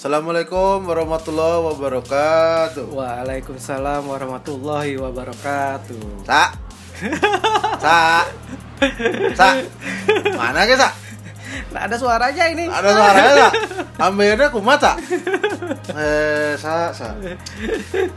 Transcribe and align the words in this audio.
Assalamualaikum 0.00 0.88
warahmatullahi 0.88 1.60
wabarakatuh. 1.60 2.88
Waalaikumsalam 2.88 4.08
warahmatullahi 4.08 4.96
wabarakatuh. 4.96 6.24
Sa. 6.24 6.56
Sa. 7.76 8.24
Sa. 9.36 9.48
Mana 10.40 10.64
ke, 10.64 10.72
Sa? 10.72 10.88
Nggak 11.68 11.84
ada 11.84 11.96
suaranya 12.00 12.44
ini. 12.48 12.64
Ada 12.72 12.88
suaranya, 12.96 13.32
Sa? 13.36 13.48
Ambilnya 14.08 14.48
kumat, 14.48 14.80
Sa? 14.80 14.96
Eh, 15.92 16.56
Sa, 16.56 16.96
Sa. 16.96 17.12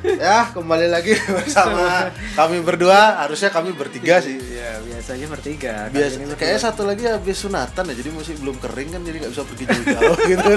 Ya, 0.08 0.48
kembali 0.56 0.88
lagi 0.88 1.20
bersama 1.36 2.08
kami 2.40 2.64
berdua. 2.64 3.28
Harusnya 3.28 3.52
kami 3.52 3.76
bertiga 3.76 4.24
sih. 4.24 4.40
Iya, 4.40 4.80
biasanya 4.88 5.28
bertiga. 5.28 5.92
Biasa, 5.92 6.32
kayaknya 6.40 6.60
satu 6.64 6.88
lagi 6.88 7.12
habis 7.12 7.44
sunatan 7.44 7.92
ya, 7.92 7.94
jadi 8.00 8.10
masih 8.16 8.40
belum 8.40 8.56
kering 8.64 8.96
kan, 8.96 9.04
jadi 9.04 9.20
nggak 9.20 9.32
bisa 9.36 9.44
pergi 9.44 9.64
jauh-jauh 9.68 10.18
gitu. 10.32 10.52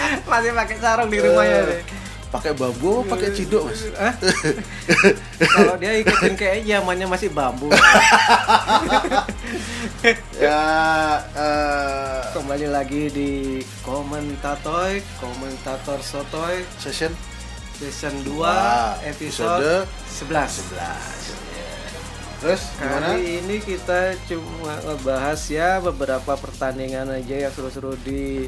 masih 0.30 0.52
pakai 0.52 0.76
sarung 0.78 1.10
di 1.10 1.18
rumahnya 1.20 1.58
Eh, 1.62 1.66
deh. 1.66 1.82
Pakai 2.26 2.52
bambu, 2.58 3.06
apa 3.06 3.16
pakai 3.16 3.30
ciduk 3.32 3.70
mas. 3.70 3.86
Kalau 5.56 5.78
dia 5.78 5.94
ikutin 6.02 6.34
kayak 6.34 6.66
zamannya 6.66 7.06
masih 7.06 7.30
bambu. 7.30 7.70
ya, 10.36 10.62
eh, 11.32 12.20
Kembali 12.34 12.66
lagi 12.68 13.08
di 13.14 13.62
komentator, 13.80 15.00
komentator 15.22 16.02
sotoy 16.02 16.66
session 16.76 17.14
season 17.78 18.24
2 18.24 18.40
Wah, 18.40 18.96
episode, 19.04 19.86
episode 19.86 20.28
11. 20.34 20.76
11 20.76 21.46
Terus 22.36 22.62
gimana? 22.76 23.16
Kali 23.16 23.40
ini 23.40 23.56
kita 23.64 24.12
cuma 24.28 24.76
ngebahas 24.84 25.40
ya 25.48 25.80
beberapa 25.80 26.36
pertandingan 26.36 27.08
aja 27.08 27.48
yang 27.48 27.52
seru-seru 27.52 27.96
di 28.04 28.44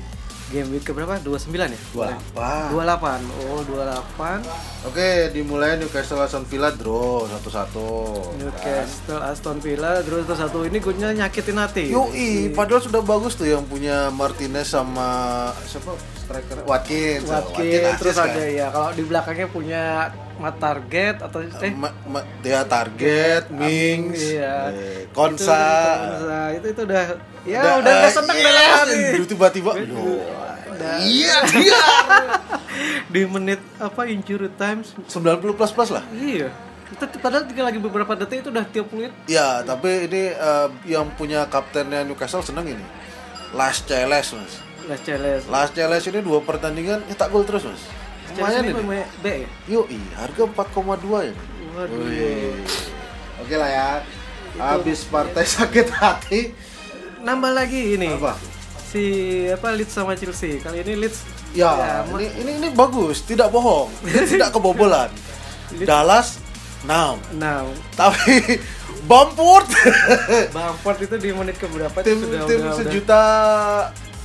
game 0.49 0.69
week 0.73 0.85
keberapa? 0.85 1.21
29 1.21 1.53
ya? 1.53 1.81
28 1.93 2.73
28. 2.73 3.49
Oh, 3.49 3.61
28. 3.65 4.89
Oke, 4.89 5.09
dimulai 5.33 5.77
Newcastle 5.77 6.21
Aston 6.25 6.45
Villa 6.49 6.73
draw 6.73 7.29
1-1 7.29 8.41
Newcastle 8.41 9.21
Aston 9.23 9.59
Villa 9.61 10.01
terus 10.01 10.25
satu 10.29 10.65
ini 10.65 10.79
golnya 10.81 11.13
nyakitin 11.13 11.59
hati. 11.59 11.85
Yoi, 11.93 12.53
padahal 12.53 12.83
sudah 12.85 13.03
bagus 13.05 13.37
tuh 13.37 13.49
yang 13.49 13.65
punya 13.69 14.09
Martinez 14.13 14.73
sama 14.73 15.51
siapa 15.65 15.93
striker 16.17 16.65
Watkins. 16.65 17.29
Watkins 17.29 17.97
terus 18.01 18.17
assist 18.17 18.21
kan? 18.21 18.33
ada 18.37 18.45
ya 18.49 18.67
kalau 18.73 18.91
di 18.93 19.03
belakangnya 19.05 19.49
punya 19.49 19.83
mat 20.39 20.55
target 20.57 21.17
atau 21.19 21.43
eh 21.43 21.73
Ma, 21.75 21.91
ma, 22.07 22.23
dia 22.41 22.63
target, 22.63 23.51
Mings, 23.51 24.39
iya. 24.39 24.71
eh, 24.71 25.05
Itu, 25.05 25.15
Konsa, 25.15 25.59
Konsa. 25.99 26.41
itu 26.55 26.67
itu 26.71 26.83
udah 26.87 27.03
ya 27.43 27.61
Udah, 27.61 27.75
udah 27.83 27.93
udah 27.99 28.07
eh, 28.07 28.15
seneng 28.15 28.37
yes, 28.39 28.47
dalam 28.47 28.63
hati. 28.71 29.01
Dulu 29.19 29.27
tiba-tiba, 29.27 29.71
iya 31.03 31.37
dia. 31.51 31.81
di 33.13 33.23
menit 33.27 33.61
apa 33.83 34.07
injury 34.07 34.47
times 34.55 34.95
90 35.11 35.59
plus 35.59 35.73
plus 35.75 35.91
lah. 35.91 36.05
Iya. 36.15 36.55
Itu 36.89 37.05
padahal 37.21 37.45
tinggal 37.45 37.69
lagi 37.69 37.81
beberapa 37.83 38.15
detik 38.17 38.47
itu 38.47 38.49
udah 38.49 38.65
tiap 38.65 38.89
menit. 38.95 39.13
Ya, 39.29 39.61
tapi 39.61 40.09
ini 40.09 40.33
eh, 40.33 40.69
yang 40.89 41.11
punya 41.19 41.45
kaptennya 41.51 42.07
Newcastle 42.07 42.41
seneng 42.41 42.65
ini. 42.65 42.85
Last 43.53 43.89
Challenge, 43.89 44.29
Mas. 44.39 44.55
Las 44.89 45.01
Celes. 45.05 45.43
Last 45.49 45.73
Challenge 45.77 46.05
ini 46.09 46.21
dua 46.25 46.41
pertandingan 46.41 47.05
nyetak 47.05 47.29
gol 47.29 47.45
terus, 47.45 47.65
Mas. 47.65 47.83
Lumayan 48.31 48.63
ini 48.65 48.83
B 49.19 49.27
ya? 49.27 49.49
Yoi, 49.69 49.99
harga 50.13 50.43
4,2 50.45 51.25
ya. 51.25 51.35
Waduh. 51.73 52.05
Oke 53.39 53.55
lah 53.55 53.71
ya. 53.71 53.89
Habis 54.59 55.07
partai 55.07 55.47
sakit 55.47 55.89
hati. 55.89 56.41
Nambah 57.21 57.53
lagi 57.53 57.95
ini. 57.95 58.11
Apa? 58.11 58.35
Si 58.85 59.03
apa 59.49 59.73
Leeds 59.73 59.93
sama 59.93 60.13
Chelsea. 60.13 60.59
Kali 60.59 60.81
ini 60.81 60.95
Leeds 60.99 61.21
Ya, 61.49 62.05
ma- 62.05 62.21
ini, 62.21 62.29
ini 62.45 62.51
ini 62.61 62.69
bagus, 62.69 63.25
tidak 63.25 63.49
bohong, 63.49 63.89
tidak 64.33 64.53
kebobolan. 64.53 65.09
Dallas 65.81 66.37
6. 66.85 67.41
Nah, 67.41 67.65
Tapi 67.97 68.61
Bamford 69.09 69.65
Bamford 70.57 70.99
itu 71.03 71.17
di 71.17 71.31
menit 71.33 71.57
keberapa 71.57 72.05
tim 72.05 72.21
sudah 72.21 72.45
tim 72.45 72.61
udah, 72.61 72.69
udah- 72.69 72.77
sejuta 72.77 73.23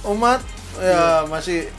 umat 0.05 0.43
ya 0.75 1.23
masih 1.25 1.71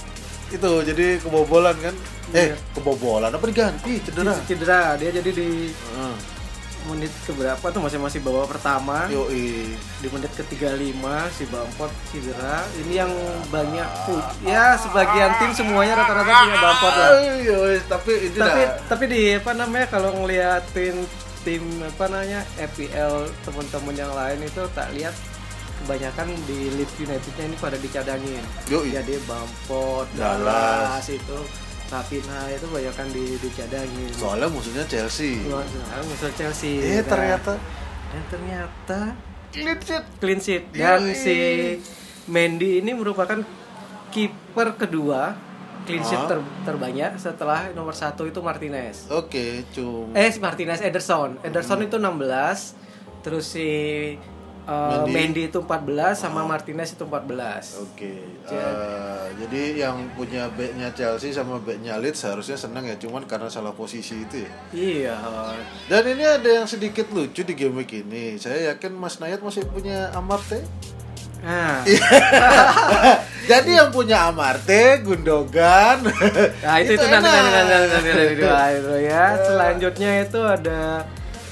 itu 0.49 0.71
jadi 0.83 1.21
kebobolan 1.21 1.77
kan. 1.77 1.93
Eh, 2.31 2.51
Iya. 2.51 2.57
kebobolan 2.73 3.29
apa 3.29 3.45
diganti 3.45 4.01
cedera. 4.01 4.33
cedera. 4.43 4.83
Dia 4.95 5.11
jadi 5.13 5.29
di 5.29 5.69
Heeh. 5.69 6.17
menit 6.85 7.09
keberapa 7.25 7.65
tuh 7.65 7.81
masih 7.81 7.97
masih 7.97 8.21
bawa 8.21 8.45
pertama. 8.45 9.09
Yoi. 9.09 9.73
Di 9.99 10.09
menit 10.09 10.33
ke-35 10.33 11.01
si 11.31 11.45
Bamford 11.47 11.93
cedera. 12.07 12.61
Ini 12.79 12.93
yang 12.99 13.13
banyak 13.49 13.89
pu- 14.05 14.21
ya 14.43 14.77
sebagian 14.77 15.33
tim 15.39 15.53
semuanya 15.55 15.97
rata-rata 15.97 16.33
punya 16.43 16.59
Bamford 16.59 16.95
lah. 16.95 17.11
Yoi, 17.43 17.77
tapi 17.85 18.13
ini 18.23 18.37
tapi 18.37 18.61
dah. 18.63 18.77
tapi 18.87 19.05
di 19.07 19.21
apa 19.35 19.51
namanya 19.53 19.87
kalau 19.89 20.11
ngeliatin 20.15 20.97
tim 21.41 21.61
apa 21.83 22.05
namanya 22.07 22.41
FPL 22.59 23.15
teman-teman 23.43 23.95
yang 23.95 24.13
lain 24.13 24.41
itu 24.43 24.63
tak 24.71 24.89
lihat 24.93 25.13
kebanyakan 25.77 26.33
di 26.45 26.73
Leeds 26.75 26.97
Unitednya 26.99 27.45
ini 27.47 27.57
pada 27.59 27.77
dicadangin 27.77 28.41
Yoi. 28.67 28.93
jadi 28.93 29.21
Bamford 29.23 30.09
Dallas. 30.15 30.41
Dallas 31.01 31.07
itu 31.11 31.39
Rapina 31.87 32.49
itu 32.49 32.67
banyakan 32.67 33.07
di 33.09 33.39
dicadangin 33.39 34.09
Soalnya 34.11 34.49
musuhnya 34.49 34.85
Chelsea. 34.85 35.39
Biasa, 35.39 36.01
musuh 36.03 36.33
Chelsea 36.33 36.73
Eh 36.77 36.99
Nah, 36.99 37.07
ternyata 37.07 37.53
dan 38.09 38.23
ternyata 38.29 39.01
clean 39.51 39.79
sheet. 39.79 40.05
clean 40.17 40.39
sheet 40.39 40.63
dan 40.73 41.03
Yoi. 41.03 41.15
si 41.15 41.37
Mendy 42.27 42.79
ini 42.79 42.91
merupakan 42.91 43.43
kiper 44.09 44.75
kedua 44.77 45.35
clean 45.83 46.01
sheet 46.01 46.17
Ah. 46.19 46.29
ter- 46.31 46.49
terbanyak 46.65 47.15
setelah 47.17 47.69
nomor 47.71 47.93
satu 47.93 48.25
itu 48.25 48.39
Martinez 48.39 49.07
Oke, 49.09 49.69
cum. 49.71 50.11
Eh 50.13 50.33
Martinez 50.39 50.81
Ederson. 50.81 51.37
Ederson 51.41 51.79
itu 51.81 51.95
16. 51.95 52.73
Terus 53.21 53.45
si 53.47 53.69
uh, 54.65 55.05
Mendy. 55.05 55.13
Mendy. 55.13 55.43
itu 55.47 55.59
14 55.59 55.87
sama 56.15 56.43
Martinez 56.43 56.91
itu 56.91 57.03
14. 57.03 57.83
Oke. 57.83 58.13
Jadi- 58.45 58.55
eh, 58.55 59.25
jadi 59.37 59.63
yang 59.83 59.97
punya 60.13 60.49
backnya 60.49 60.89
Chelsea 60.91 61.31
sama 61.31 61.57
backnya 61.59 61.97
Leeds 61.97 62.23
harusnya 62.23 62.55
senang 62.55 62.85
ya, 62.85 62.97
cuman 62.97 63.25
karena 63.25 63.47
salah 63.47 63.73
posisi 63.73 64.21
itu 64.21 64.41
ya. 64.41 64.51
Iya. 64.71 65.17
Dan 65.87 66.03
ini 66.09 66.25
ada 66.25 66.51
yang 66.55 66.67
sedikit 66.67 67.09
lucu 67.09 67.41
di 67.41 67.53
game 67.53 67.75
week 67.75 67.93
ini. 67.99 68.37
Saya 68.37 68.73
yakin 68.73 68.93
Mas 68.93 69.17
Nayat 69.17 69.41
masih 69.41 69.65
punya 69.65 70.09
Amarte. 70.11 70.61
Nah, 71.41 71.85
Iya. 71.85 72.01
Jadi 73.45 73.77
yang 73.77 73.93
punya 73.93 74.25
Amarte, 74.25 75.05
Gundogan. 75.05 76.01
nah 76.65 76.77
itu 76.81 76.97
itu, 76.97 77.05
nanti 77.05 77.21
enak. 77.21 77.37
nanti 77.37 77.51
nanti 77.53 77.69
nanti 77.69 77.89
nanti 77.93 78.09
nanti 78.11 78.35
dua 78.35 78.63
itu 78.73 78.95
ya. 79.05 79.25
Selanjutnya 79.39 80.11
itu 80.25 80.41
ada 80.41 80.81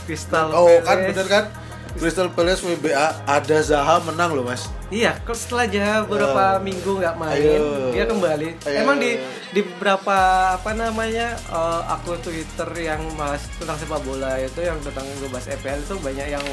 Crystal 0.02 0.48
Oh 0.50 0.72
kan 0.80 0.96
Palace. 0.96 1.08
bener 1.12 1.26
kan? 1.28 1.44
Crystal 1.92 2.28
Palace 2.28 2.62
WBA 2.62 2.96
ada 3.22 3.58
Zaha 3.60 4.00
menang 4.02 4.32
loh 4.32 4.42
mas. 4.42 4.66
Iya, 4.88 5.16
kalau 5.22 5.36
setelah 5.36 5.66
dia 5.66 5.88
beberapa 6.02 6.44
minggu 6.58 6.98
nggak 6.98 7.16
main, 7.16 7.36
Ayo. 7.38 7.92
dia 7.92 8.04
kembali. 8.04 8.48
Ayo. 8.60 8.76
Emang 8.78 8.96
di 8.96 9.16
di 9.50 9.60
beberapa 9.62 10.16
apa 10.52 10.72
namanya 10.72 11.32
eh, 11.36 11.82
akun 11.88 12.18
Twitter 12.18 12.68
yang 12.74 13.00
bahas 13.14 13.44
tentang 13.54 13.76
sepak 13.76 14.00
bola 14.02 14.36
itu 14.36 14.60
yang 14.60 14.76
tentang 14.80 15.04
ngebahas 15.16 15.52
EPL 15.52 15.80
itu 15.80 15.94
banyak 15.98 16.28
yang 16.30 16.46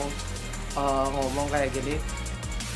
eh, 0.74 1.08
ngomong 1.10 1.48
kayak 1.48 1.72
gini. 1.72 1.96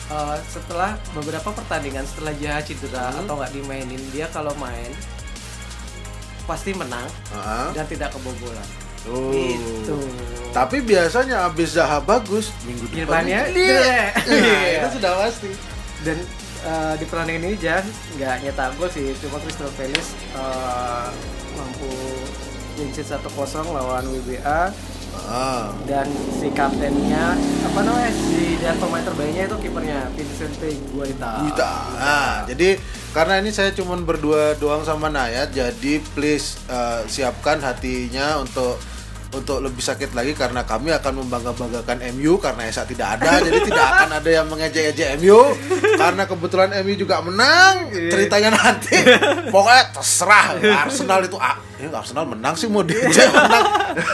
Eh, 0.05 0.37
setelah 0.45 0.95
beberapa 1.11 1.49
pertandingan 1.49 2.03
setelah 2.03 2.33
dia 2.33 2.59
cedera 2.59 3.11
Hmm. 3.11 3.23
atau 3.23 3.33
nggak 3.37 3.53
dimainin, 3.53 4.01
dia 4.09 4.27
kalau 4.27 4.51
main 4.55 4.91
pasti 6.43 6.75
menang 6.75 7.07
Ah. 7.31 7.71
dan 7.71 7.87
tidak 7.87 8.11
kebobolan. 8.11 8.67
Gitu. 9.05 9.97
Tapi 10.49 10.77
biasanya 10.79 11.45
abis 11.45 11.73
Zaha 11.73 11.97
bagus 11.99 12.53
minggu 12.63 12.85
depan 12.85 13.25
Depannya 13.25 13.39
jelek. 13.47 13.57
jelek. 13.57 14.11
Nah, 14.13 14.37
Iya. 14.61 14.79
itu 14.79 14.89
sudah 14.93 15.13
pasti. 15.19 15.51
dan 16.03 16.17
eh, 16.61 16.93
di 16.95 17.05
pertandingan 17.05 17.43
ini 17.43 17.55
Jan 17.55 17.83
nggak 18.13 18.35
nyetak 18.41 18.75
gol 18.75 18.87
sih 18.87 19.15
cuma 19.17 19.39
Crystal 19.39 19.71
Palace 19.73 20.11
eh, 20.31 21.07
mampu 21.53 21.87
clean 22.73 22.91
sheet 22.91 23.07
1-0 23.07 23.23
lawan 23.65 24.03
WBA 24.05 24.71
Ah. 25.15 25.69
dan 25.85 26.09
si 26.33 26.49
kaptennya 26.49 27.37
apa 27.37 27.79
namanya 27.79 28.09
si 28.09 28.57
dan 28.57 28.73
pemain 28.75 28.99
terbaiknya 28.99 29.45
itu 29.45 29.57
kipernya 29.61 30.09
Vincent 30.11 30.57
Guaita. 30.89 31.33
Wita. 31.43 31.73
Nah, 31.93 32.33
jadi 32.43 32.81
karena 33.11 33.37
ini 33.37 33.53
saya 33.53 33.69
cuman 33.71 34.03
berdua 34.03 34.57
doang 34.57 34.81
sama 34.81 35.07
Nayat, 35.07 35.49
jadi 35.49 36.01
please 36.11 36.57
eh, 36.65 37.05
siapkan 37.05 37.61
hatinya 37.61 38.41
untuk 38.41 38.81
untuk 39.33 39.59
lebih 39.59 39.81
sakit 39.81 40.13
lagi 40.13 40.31
karena 40.31 40.61
kami 40.63 40.93
akan 40.93 41.25
membangga-banggakan 41.25 41.97
MU 42.13 42.37
karena 42.37 42.69
Esa 42.69 42.85
tidak 42.85 43.17
ada, 43.19 43.41
jadi 43.41 43.59
tidak 43.65 43.85
akan 43.97 44.09
ada 44.21 44.29
yang 44.29 44.45
mengejek-ejek 44.47 45.17
MU. 45.19 45.41
karena 46.01 46.23
kebetulan 46.23 46.69
MU 46.85 46.93
juga 46.93 47.19
menang 47.19 47.89
Iya. 47.89 48.09
ceritanya 48.09 48.49
nanti 48.53 48.95
pokoknya 49.49 49.83
terserah 49.91 50.45
Arsenal 50.85 51.25
itu 51.25 51.37
ya 51.83 51.91
Arsenal 51.91 52.23
menang 52.25 52.55
sih 52.55 52.65
mau 52.65 52.79
dia 52.87 53.03
menang. 53.03 53.65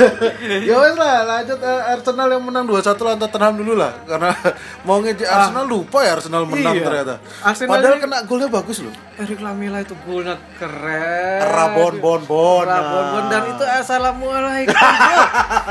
Ya 0.65 0.75
wes 0.75 0.95
lah 0.95 1.21
lanjut 1.23 1.55
eh, 1.55 1.81
Arsenal 1.87 2.27
yang 2.27 2.41
menang 2.41 2.65
2-1 2.65 2.81
lawan 2.97 3.17
Tottenham 3.17 3.53
dulu 3.55 3.73
lah. 3.75 3.93
Karena 4.03 4.33
mau 4.87 4.97
ngejek 4.97 5.23
Arsenal 5.23 5.63
lupa 5.63 6.01
ya 6.01 6.17
Arsenal 6.17 6.43
menang 6.43 6.73
Iya. 6.73 6.83
ternyata. 6.83 7.13
Arsenal 7.39 7.71
padahal 7.71 7.95
ini- 7.95 8.03
kena 8.03 8.17
golnya 8.23 8.49
bagus 8.49 8.77
loh. 8.81 8.93
Erik 9.15 9.39
Lamela 9.39 9.79
itu 9.79 9.93
golnya 10.01 10.35
keren. 10.55 11.39
Rabon 11.45 11.93
bon 11.99 12.21
bon 12.25 12.65
Rabon 12.65 13.05
bon 13.07 13.23
dan 13.29 13.43
itu 13.47 13.63
assalamualaikum. 13.63 14.73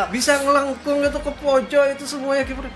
Bisa 0.08 0.38
ngelengkung 0.38 1.02
itu 1.02 1.18
ke 1.18 1.32
pojok 1.34 1.84
itu 1.92 2.04
semuanya 2.06 2.44
kiper. 2.44 2.70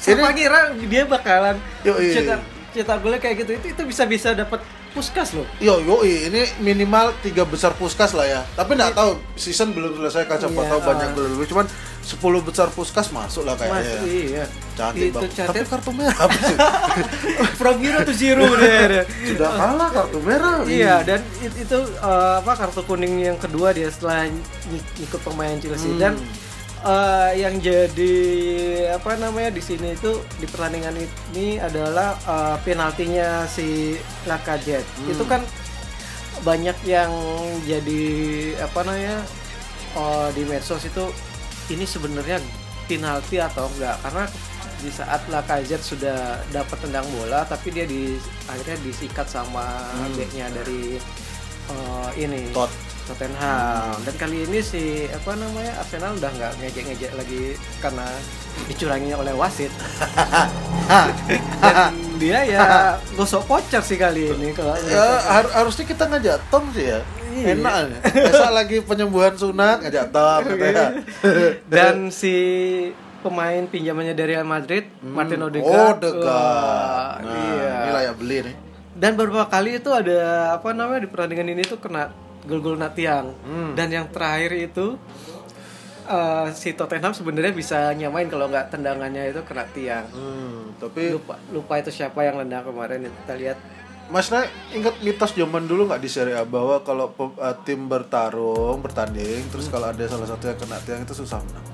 Siapa 0.00 0.32
kira 0.32 0.72
dia 0.74 1.04
bakalan 1.04 1.56
cetak 1.84 2.40
cetak 2.70 2.96
golnya 2.98 3.18
kayak 3.18 3.36
gitu. 3.38 3.50
Itu 3.54 3.66
itu 3.68 3.82
bisa 3.84 4.02
bisa 4.04 4.32
dapat 4.32 4.58
puskas 4.90 5.32
loh. 5.32 5.46
Yo 5.58 5.78
yo 5.78 6.00
ini 6.02 6.44
minimal 6.58 7.14
tiga 7.20 7.42
besar 7.42 7.72
puskas 7.72 8.10
lah 8.10 8.24
ya. 8.24 8.40
Tapi 8.52 8.74
nggak 8.74 8.92
tahu 8.92 9.16
season 9.34 9.70
belum 9.70 9.94
selesai 9.94 10.24
kan 10.24 10.36
siapa 10.36 10.54
Iya, 10.56 10.68
tahu 10.68 10.80
banyak 10.82 11.10
dulu. 11.12 11.34
Cuman 11.44 11.66
10 12.00 12.16
besar 12.42 12.68
puskas 12.68 13.08
masuk 13.08 13.44
lah 13.44 13.54
Mas 13.54 13.60
kayaknya. 13.60 13.92
ya. 13.92 14.02
iya. 14.02 14.44
Cantik 14.72 15.02
itu 15.06 15.16
banget. 15.16 15.46
Tapi 15.46 15.58
kartu 15.64 15.90
merah? 15.92 16.16
From 17.60 17.76
hero 17.78 18.00
to 18.02 18.12
zero 18.12 18.46
deh. 18.52 19.04
Sudah 19.28 19.50
kalah 19.52 19.88
kartu 19.90 20.18
merah. 20.20 20.64
Iya 20.64 21.02
dan 21.02 21.20
it- 21.38 21.58
itu 21.60 21.78
eh, 21.78 22.34
apa 22.38 22.52
kartu 22.56 22.80
kuning 22.82 23.20
yang 23.20 23.36
kedua 23.36 23.70
dia 23.70 23.88
setelah 23.88 24.26
ikut 24.96 25.20
pemain 25.20 25.54
Chelsea 25.56 25.90
Hmm. 25.90 26.00
dan 26.00 26.14
eh, 26.80 27.30
yang 27.38 27.60
jadi 27.60 28.14
apa 28.96 29.16
namanya 29.16 29.50
di 29.52 29.62
sini 29.62 29.92
itu 29.92 30.20
di 30.40 30.46
pertandingan 30.48 30.96
ini 31.32 31.60
adalah 31.60 32.16
eh, 32.16 32.56
penaltinya 32.64 33.44
si 33.44 33.98
Lacazette. 34.24 34.86
Hmm. 35.04 35.12
Itu 35.12 35.24
kan 35.28 35.42
banyak 36.40 36.76
yang 36.88 37.12
jadi 37.68 38.02
apa 38.64 38.80
namanya 38.84 39.20
eh, 39.96 40.28
di 40.32 40.42
medsos 40.48 40.84
itu 40.84 41.04
ini 41.70 41.84
sebenarnya 41.84 42.40
penalti 42.88 43.38
atau 43.38 43.70
enggak 43.76 43.96
karena 44.02 44.24
di 44.80 44.88
saat 44.88 45.20
Lacazette 45.28 45.84
sudah 45.84 46.40
dapat 46.48 46.80
tendang 46.80 47.04
bola 47.12 47.44
tapi 47.44 47.68
dia 47.68 47.84
di 47.84 48.16
akhirnya 48.48 48.80
disikat 48.80 49.28
sama 49.28 49.62
Hmm. 49.92 50.16
backnya 50.16 50.48
dari 50.56 50.96
eh, 51.70 52.08
ini 52.16 52.48
Tot. 52.56 52.72
Tottenham 53.10 53.94
dan 54.00 54.14
kali 54.16 54.44
ini 54.44 54.58
si 54.60 54.82
apa 55.06 55.34
namanya 55.34 55.74
Arsenal 55.76 56.14
udah 56.14 56.30
nggak 56.30 56.52
ngejek-ngejek 56.56 57.12
lagi 57.12 57.42
karena 57.78 58.06
dicurangi 58.64 59.10
oleh 59.12 59.32
wasit 59.32 59.72
dan 61.60 61.90
dia 62.16 62.38
ya 62.44 62.60
gosok 63.12 63.44
voucher 63.44 63.80
sih 63.80 63.96
kali 63.96 64.30
ini 64.30 64.50
kalau 64.50 64.74
Ya, 64.82 65.02
har- 65.20 65.52
harusnya 65.52 65.84
kita 65.84 66.06
ngajak 66.06 66.38
Tom 66.48 66.70
sih 66.70 66.86
ya. 66.86 67.00
Iya. 67.30 67.54
Enak. 67.54 67.74
ya. 67.86 67.98
Besok 68.26 68.50
lagi 68.52 68.76
penyembuhan 68.80 69.34
sunat 69.34 69.78
ngajak 69.80 70.06
Tom 70.08 70.40
katanya. 70.44 70.86
dan 71.72 72.10
si 72.10 72.34
pemain 73.20 73.62
pinjamannya 73.64 74.12
dari 74.12 74.34
Real 74.34 74.42
Madrid 74.44 74.88
Martin 75.00 75.38
Oh, 75.38 75.48
Odegaard. 75.48 76.00
Wah, 76.16 77.20
Nah, 77.20 77.30
iya. 77.30 77.74
ini 77.80 77.90
layak 77.92 78.14
beli 78.16 78.38
nih. 78.42 78.56
dan 78.92 79.14
beberapa 79.14 79.46
kali 79.46 79.76
itu 79.76 79.88
ada 79.88 80.18
apa 80.52 80.70
namanya 80.70 81.00
di 81.00 81.08
pertandingan 81.08 81.48
ini 81.50 81.62
tuh 81.62 81.78
kena 81.78 82.12
gol-gol 82.50 82.74
na 82.74 82.90
tiang 82.90 83.30
Hmm. 83.40 83.72
dan 83.72 83.86
yang 83.88 84.10
terakhir 84.10 84.50
itu 84.52 84.98
eh, 86.04 86.46
si 86.52 86.74
Tottenham 86.74 87.14
sebenarnya 87.14 87.52
bisa 87.52 87.94
nyamain 87.94 88.26
kalau 88.26 88.50
nggak 88.50 88.68
tendangannya 88.68 89.30
itu 89.30 89.40
kena 89.42 89.62
tiang 89.70 90.06
Hmm, 90.10 90.74
tapi 90.76 91.14
lupa 91.14 91.38
lupa 91.48 91.78
itu 91.78 91.90
siapa 91.90 92.20
yang 92.20 92.36
nendang 92.36 92.66
kemarin 92.66 93.06
itu 93.06 93.14
kita 93.22 93.34
lihat 93.36 93.58
Mas 94.10 94.26
Nay 94.26 94.42
ingat 94.74 94.98
mitos 94.98 95.30
zaman 95.30 95.64
dulu 95.64 95.86
nggak 95.86 96.02
di 96.02 96.10
Serie 96.10 96.34
A 96.34 96.42
bahwa 96.42 96.82
kalau 96.82 97.14
eh, 97.38 97.56
tim 97.62 97.86
bertarung 97.86 98.82
bertanding 98.82 99.46
terus 99.48 99.70
kalau 99.70 99.86
ada 99.86 100.02
salah 100.04 100.26
satu 100.26 100.44
yang 100.44 100.58
kena 100.58 100.82
tiang 100.82 101.00
itu 101.00 101.14
susah 101.14 101.38
menang. 101.38 101.69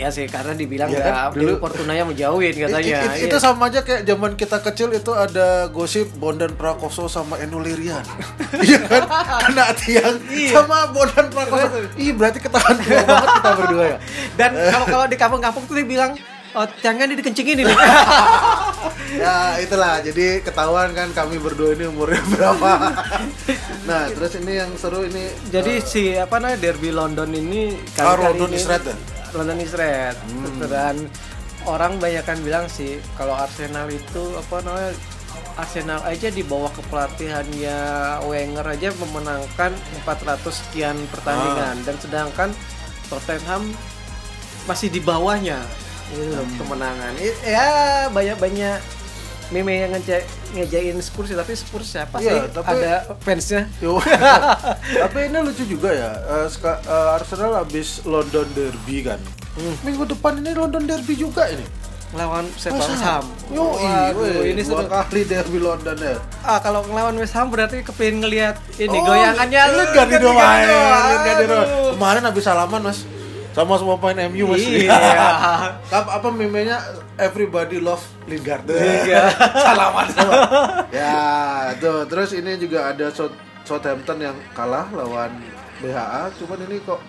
Ya 0.00 0.08
sih 0.08 0.24
karena 0.24 0.52
dibilang 0.52 0.88
Iya 0.88 0.98
nggak 0.98 1.12
kan? 1.26 1.30
dulu 1.32 1.52
Fortunanya 1.58 2.02
menjauhin 2.02 2.54
katanya 2.56 2.80
i- 3.04 3.20
Iya. 3.20 3.26
itu 3.26 3.36
sama 3.36 3.68
aja 3.68 3.80
kayak 3.80 4.02
zaman 4.02 4.32
kita 4.34 4.58
kecil 4.60 4.88
itu 4.90 5.12
ada 5.12 5.48
gosip 5.68 6.08
Bondan 6.14 6.52
Prakoso 6.52 7.04
sama 7.06 7.36
Eno 7.36 7.58
Lirian. 7.58 8.00
Iya 8.60 8.80
kan? 8.82 9.02
Kena 9.44 9.66
tiang 9.74 10.16
Iya. 10.26 10.56
sama 10.56 10.88
Bondan 10.88 11.28
Prakoso. 11.28 11.66
Ih, 11.94 12.10
berarti 12.10 12.38
ketahuan 12.38 12.76
tua 12.76 13.00
banget 13.02 13.28
kita 13.34 13.50
berdua 13.54 13.84
ya. 13.86 13.98
dan 14.34 14.50
kalau 14.56 14.86
kalau 14.88 15.04
di 15.04 15.16
kampung-kampung 15.16 15.64
tuh 15.64 15.76
dibilang 15.76 16.16
oh, 16.50 16.66
tiangnya 16.76 17.04
dikencingin 17.12 17.60
ini 17.60 17.74
Ya, 19.12 19.58
itulah. 19.58 19.98
Jadi 19.98 20.40
ketahuan 20.40 20.90
kan 20.92 21.10
kami 21.10 21.36
berdua 21.36 21.74
ini 21.74 21.84
umurnya 21.84 22.22
berapa. 22.32 22.94
nah, 23.82 24.06
terus 24.08 24.32
ini 24.36 24.52
yang 24.56 24.70
seru 24.74 25.02
ini 25.02 25.28
Jadi 25.48 25.82
si 25.82 26.02
apa 26.14 26.38
namanya 26.38 26.58
derby 26.60 26.90
London 26.90 27.26
ini 27.28 27.74
Ah, 27.96 28.14
kali-kali 28.14 28.38
London 28.38 28.48
ini- 28.48 28.56
is 28.56 28.64
red 28.64 28.82
ya? 28.82 28.94
London 29.34 29.58
is 29.62 29.74
red. 29.74 30.16
Dan 30.70 31.06
orang 31.68 32.00
banyak 32.00 32.24
kan 32.24 32.38
bilang 32.40 32.66
sih 32.66 32.98
kalau 33.14 33.36
Arsenal 33.36 33.86
itu 33.92 34.22
apa 34.38 34.64
namanya 34.64 34.92
Arsenal 35.58 36.00
aja 36.08 36.32
di 36.32 36.40
bawah 36.40 36.72
kepelatihannya 36.72 37.78
Wenger 38.24 38.64
aja 38.64 38.88
memenangkan 38.96 39.72
400 40.02 40.40
sekian 40.48 40.96
pertandingan. 41.12 41.76
Dan 41.84 41.96
sedangkan 42.00 42.50
Tottenham 43.12 43.74
masih 44.68 44.88
di 44.92 45.02
bawahnya 45.02 45.58
gitu 46.10 46.26
loh, 46.30 46.46
kemenangan. 46.58 47.12
Ya 47.46 48.06
banyak-banyak 48.10 48.78
meme 49.50 49.82
yang 49.86 49.90
ngeja 49.94 50.22
ngejain 50.52 50.98
Spurs 50.98 51.26
sih, 51.26 51.34
tapi 51.34 51.52
Spurs 51.52 51.86
siapa 51.88 52.16
Iya, 52.16 52.30
sih? 52.40 52.40
tapi- 52.52 52.74
Ada 52.76 52.94
fansnya? 53.18 53.62
Tapi 55.02 55.18
ini 55.24 55.38
lucu 55.38 55.64
juga 55.64 55.90
ya. 55.90 56.10
eh, 56.12 56.46
seka- 56.46 56.80
eh, 56.80 57.14
Arsenal 57.14 57.54
habis 57.56 58.02
London 58.04 58.46
Derby 58.50 59.02
kan. 59.02 59.20
Minggu 59.80 60.06
depan 60.06 60.36
ini 60.36 60.50
London 60.52 60.84
Derby 60.84 61.14
juga 61.14 61.46
ini. 61.46 61.62
lawan 62.10 62.42
West 62.50 62.66
Ham. 62.98 63.22
Yo, 63.48 63.70
Waduh, 63.70 64.42
ini 64.42 64.58
seru. 64.60 64.82
dua 64.82 65.06
kali 65.06 65.22
Derby 65.22 65.58
London 65.58 65.94
ya. 65.94 66.18
Ah, 66.42 66.58
kalau 66.58 66.82
ngelawan 66.82 67.14
West 67.14 67.30
Ham 67.32 67.48
berarti 67.48 67.86
kepingin 67.86 68.18
ngelihat 68.20 68.58
ini 68.76 68.90
Oh, 68.92 69.06
goyangannya 69.06 69.60
lihat 69.70 69.90
gak 69.94 70.06
di 70.10 70.18
Lihat 70.18 70.18
doa, 70.20 70.34
gak 70.34 70.56
di 70.56 70.66
doa. 70.66 70.98
lihat 71.06 71.20
gak 71.20 71.36
di 71.36 71.46
doa. 71.46 71.62
Aduh. 71.62 71.90
Kemarin 71.94 72.22
habis 72.24 72.42
salaman 72.42 72.80
mas, 72.82 72.98
sama 73.50 73.74
semua 73.76 73.98
pemain 73.98 74.30
MU 74.30 74.54
mas. 74.54 74.62
Iya. 74.62 74.94
apa, 75.98 76.10
apa 76.22 76.28
memenya 76.30 76.78
Everybody 77.18 77.82
Love 77.82 78.02
Lingard. 78.30 78.64
Iya. 78.70 79.34
salaman 79.66 80.06
sama. 80.14 80.32
ya, 80.94 81.18
tuh. 81.82 82.06
Terus 82.06 82.30
ini 82.38 82.54
juga 82.56 82.94
ada 82.94 83.10
South- 83.10 83.36
Southampton 83.66 84.18
yang 84.22 84.36
kalah 84.54 84.86
lawan 84.94 85.34
BHA. 85.82 86.30
Cuman 86.38 86.58
ini 86.70 86.78
kok 86.86 87.02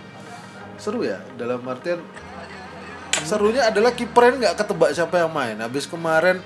seru 0.82 1.06
ya 1.06 1.22
dalam 1.38 1.62
artian 1.70 2.02
serunya 3.22 3.70
adalah 3.70 3.94
kipernya 3.94 4.50
nggak 4.50 4.56
ketebak 4.66 4.92
siapa 4.98 5.22
yang 5.22 5.32
main. 5.32 5.58
Habis 5.62 5.86
kemarin 5.86 6.42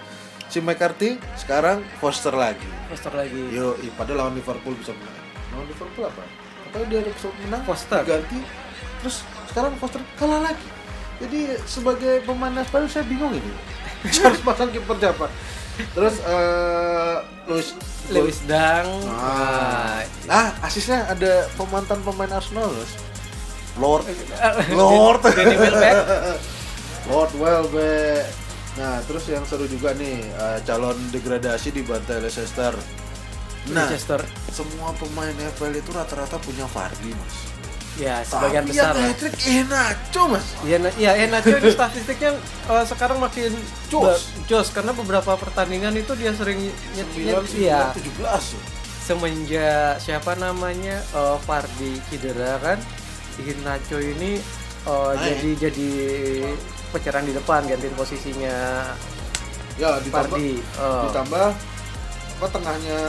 si 0.51 0.59
McCarthy, 0.59 1.15
sekarang 1.39 1.81
Foster 2.03 2.35
lagi. 2.35 2.67
Poster 2.91 3.15
lagi. 3.15 3.39
Yo, 3.55 3.79
padahal 3.95 4.27
lawan 4.27 4.35
Liverpool 4.35 4.75
bisa 4.75 4.91
menang. 4.91 5.15
Lawan 5.55 5.65
Liverpool 5.71 6.03
apa? 6.03 6.23
Katanya 6.67 6.85
dia 6.91 6.99
bisa 7.07 7.27
menang, 7.47 7.61
Foster. 7.63 8.01
ganti, 8.03 8.39
terus 8.99 9.23
sekarang 9.49 9.73
Foster 9.77 10.01
kalah 10.15 10.51
lagi. 10.51 10.67
Jadi 11.15 11.55
sebagai 11.63 12.23
pemain 12.27 12.51
Nashville 12.51 12.91
saya 12.91 13.07
bingung 13.07 13.31
ini. 13.31 13.51
Harus 14.25 14.41
pasang 14.43 14.69
kiper 14.69 14.99
siapa? 14.99 15.25
Terus 15.91 16.15
eh 16.23 17.15
Luis 17.47 17.69
Lewis 18.07 18.39
Dang. 18.47 18.87
Ah. 19.09 20.03
Nah, 20.27 20.51
Ah, 20.55 20.67
asisnya 20.67 21.03
ada 21.07 21.47
pemantan 21.55 21.99
pemain 22.01 22.31
Arsenal. 22.31 22.71
Lord 23.75 24.07
Lord 24.71 25.21
Danny 25.23 25.55
Welbeck. 25.59 25.95
Lord 27.11 27.31
Welbeck. 27.35 28.23
Nah, 28.75 28.99
terus 29.07 29.23
yang 29.31 29.43
seru 29.47 29.67
juga 29.67 29.95
nih 29.95 30.19
eh, 30.27 30.59
calon 30.63 30.95
degradasi 31.11 31.71
di 31.71 31.81
bantai 31.83 32.19
Leicester. 32.19 32.75
Nah, 33.71 33.87
Manchester. 33.89 34.21
semua 34.53 34.93
pemain 34.93 35.33
FPL 35.33 35.81
itu 35.81 35.89
rata-rata 35.89 36.37
punya 36.37 36.69
Vardy, 36.69 37.11
Mas. 37.17 37.35
Ya, 37.95 38.19
sebagian 38.27 38.67
Tapi 38.67 38.71
besar. 38.75 38.91
yang 38.91 38.97
lah. 38.99 39.07
hat-trick 39.07 39.35
Enacho, 39.47 40.23
Mas. 40.27 40.45
Iya, 40.67 40.77
iya, 40.99 41.11
eh, 41.15 41.27
itu 41.31 41.69
statistiknya 41.71 42.35
eh, 42.67 42.83
sekarang 42.83 43.17
makin 43.23 43.55
Jos. 43.87 44.35
jos 44.51 44.67
karena 44.75 44.91
beberapa 44.91 45.31
pertandingan 45.39 45.95
itu 45.95 46.11
dia 46.19 46.35
sering 46.35 46.59
nyet, 46.59 47.07
nyet, 47.15 47.39
9, 47.47 47.55
iya. 47.55 47.95
17 47.95 48.19
ya. 48.19 48.59
semenjak 49.05 50.01
siapa 50.03 50.35
namanya 50.35 50.99
eh, 50.99 51.37
Fardi 51.47 52.01
cedera 52.11 52.59
kan 52.59 52.79
Nacho 53.63 53.97
ini 54.01 54.41
eh, 54.41 55.11
Naik. 55.15 55.23
jadi 55.23 55.49
jadi 55.69 55.89
penyerang 56.91 57.25
di 57.27 57.33
depan 57.35 57.61
gantiin 57.63 57.95
posisinya 57.95 58.57
Ya, 59.75 59.99
ditambah 59.99 60.35
Fardi 60.35 60.59
Eh, 60.59 61.03
ditambah 61.11 61.47
apa 62.35 62.47
tengahnya 62.51 62.99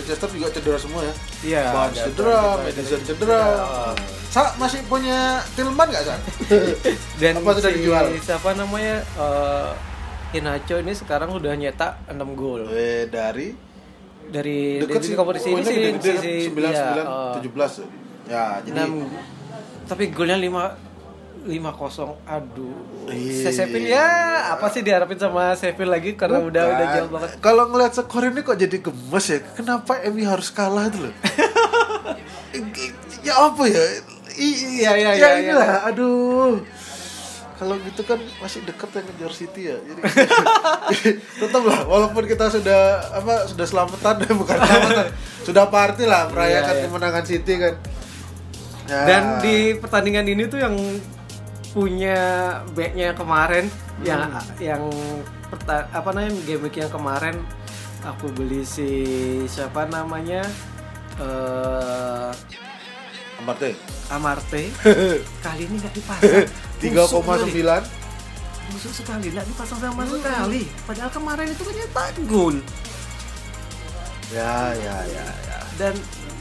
Leicester 0.00 0.28
juga 0.30 0.46
cedera 0.48 0.78
semua 0.78 1.00
ya. 1.00 1.14
iya 1.42 1.62
ada- 1.68 1.90
cedera, 1.92 2.38
Madison 2.56 3.00
cedera. 3.02 3.40
ada. 3.42 3.92
Sa 4.28 4.54
masih 4.54 4.80
punya 4.84 5.18
Tillman 5.52 5.84
nggak, 5.84 6.04
Sa? 6.04 6.16
dan 7.20 7.32
Apa 7.36 7.50
sudah 7.54 7.68
si- 7.68 7.76
dijual? 7.76 8.04
siapa 8.18 8.48
namanya 8.52 8.96
eh, 9.00 9.70
Iheanacho 10.30 10.76
ini 10.78 10.92
sekarang 10.92 11.32
udah 11.32 11.52
nyetak 11.52 12.04
6 12.06 12.14
gol 12.34 12.68
Eh, 12.68 13.08
dari 13.08 13.56
dari 14.26 14.76
deket 14.78 15.00
dari 15.00 15.06
sih. 15.06 15.16
kompetisi 15.16 15.48
Oh, 15.48 15.56
ini 15.56 15.64
sih 15.64 15.76
kan? 15.80 16.20
sih- 16.20 16.46
9 16.46 16.68
iya, 16.68 16.86
9 16.94 17.04
oh. 17.04 17.34
17. 17.40 17.84
Ya, 18.28 18.44
jadi 18.60 18.76
6 18.78 19.08
tapi 19.86 20.04
golnya 20.10 20.36
5 20.36 20.87
5 21.48 21.56
kosong 21.74 22.12
aduh 22.22 22.76
Iya. 23.08 23.48
Seville 23.48 23.88
ya 23.88 24.04
apa 24.52 24.68
sih 24.68 24.80
diharapin 24.80 25.16
sama 25.16 25.52
Seville 25.54 25.88
lagi 25.88 26.12
karena 26.12 26.38
udah 26.38 26.62
Bukan. 26.62 26.74
udah 26.74 26.86
jauh 26.92 27.10
banget 27.10 27.28
Kalau 27.38 27.64
ngeliat 27.66 27.92
skor 27.92 28.24
ini 28.26 28.40
kok 28.42 28.54
jadi 28.54 28.76
gemes 28.78 29.26
ya? 29.26 29.38
Kenapa 29.50 29.96
MU 30.06 30.24
harus 30.24 30.48
kalah 30.50 30.86
itu 30.86 30.98
loh? 31.02 31.14
ya 33.22 33.34
apa 33.34 33.62
ya? 33.64 33.84
I- 34.36 34.60
Iya, 34.78 34.92
iya, 34.94 35.10
ya 35.10 35.16
iya, 35.16 35.28
inilah, 35.40 35.70
aduh. 35.84 36.62
Kalau 37.56 37.74
gitu 37.80 38.06
kan 38.06 38.14
masih 38.38 38.62
deket 38.62 38.86
yang 38.92 39.02
ngejar 39.04 39.32
City 39.34 39.62
ya. 39.66 39.76
Jadi 39.80 40.00
tetap 41.42 41.58
lah, 41.60 41.82
walaupun 41.84 42.22
kita 42.22 42.46
sudah 42.46 42.80
apa 43.12 43.50
sudah 43.50 43.66
selamatan 43.66 44.14
bukan 44.40 44.56
selamatan, 44.56 45.06
sudah 45.42 45.64
party 45.66 46.04
lah 46.04 46.30
merayakan 46.30 46.70
Iya, 46.70 46.78
iya. 46.78 46.86
kemenangan 46.86 47.24
City 47.24 47.54
kan. 47.56 47.74
Ya. 48.86 49.04
dan 49.04 49.22
di 49.38 49.56
pertandingan 49.74 50.24
ini 50.24 50.46
tuh 50.46 50.56
yang 50.56 50.72
punya 51.70 52.18
backnya 52.72 53.12
kemarin 53.12 53.68
yang 54.00 54.30
Hmm. 54.30 54.44
yang 54.58 54.82
perta- 55.48 55.88
apa 55.90 56.08
namanya 56.10 56.32
game 56.42 56.68
yang 56.70 56.88
kemarin 56.88 57.36
aku 58.00 58.30
beli 58.30 58.62
si 58.62 58.90
siapa 59.44 59.84
namanya 59.84 60.42
eh 61.18 62.30
Amarte. 63.38 63.70
Amarte. 64.08 64.62
Kali 65.46 65.62
ini 65.64 65.78
nggak 65.78 65.94
dipasang. 65.94 66.46
Busuk 66.82 67.22
sekali. 67.22 67.54
3,9 67.54 67.86
busuk 68.68 68.92
sekali 68.92 69.26
nggak 69.30 69.46
dipasang 69.46 69.80
sama 69.80 70.02
sekali. 70.04 70.62
Padahal 70.84 71.08
kemarin 71.08 71.48
itu 71.48 71.62
kan 71.64 72.12
gol 72.26 72.56
Ya, 74.28 74.76
ya, 74.76 74.96
ya, 75.08 75.24
ya. 75.24 75.58
dan 75.80 75.94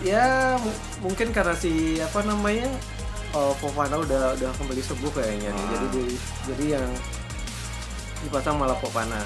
ya 0.04 0.26
mu- 0.60 0.76
mungkin 1.02 1.32
karena 1.32 1.56
si 1.56 1.96
apa 1.98 2.20
namanya 2.22 2.68
Fofana 3.32 3.96
udah 3.98 4.34
udah 4.34 4.50
kembali 4.56 4.82
sembuh 4.82 5.12
kayaknya 5.12 5.50
nih. 5.50 5.60
Ah. 5.60 5.70
jadi 5.70 5.86
di- 5.90 6.20
jadi 6.46 6.66
yang 6.76 6.88
dipasang 8.20 8.56
malah 8.56 8.78
Fofana 8.78 9.22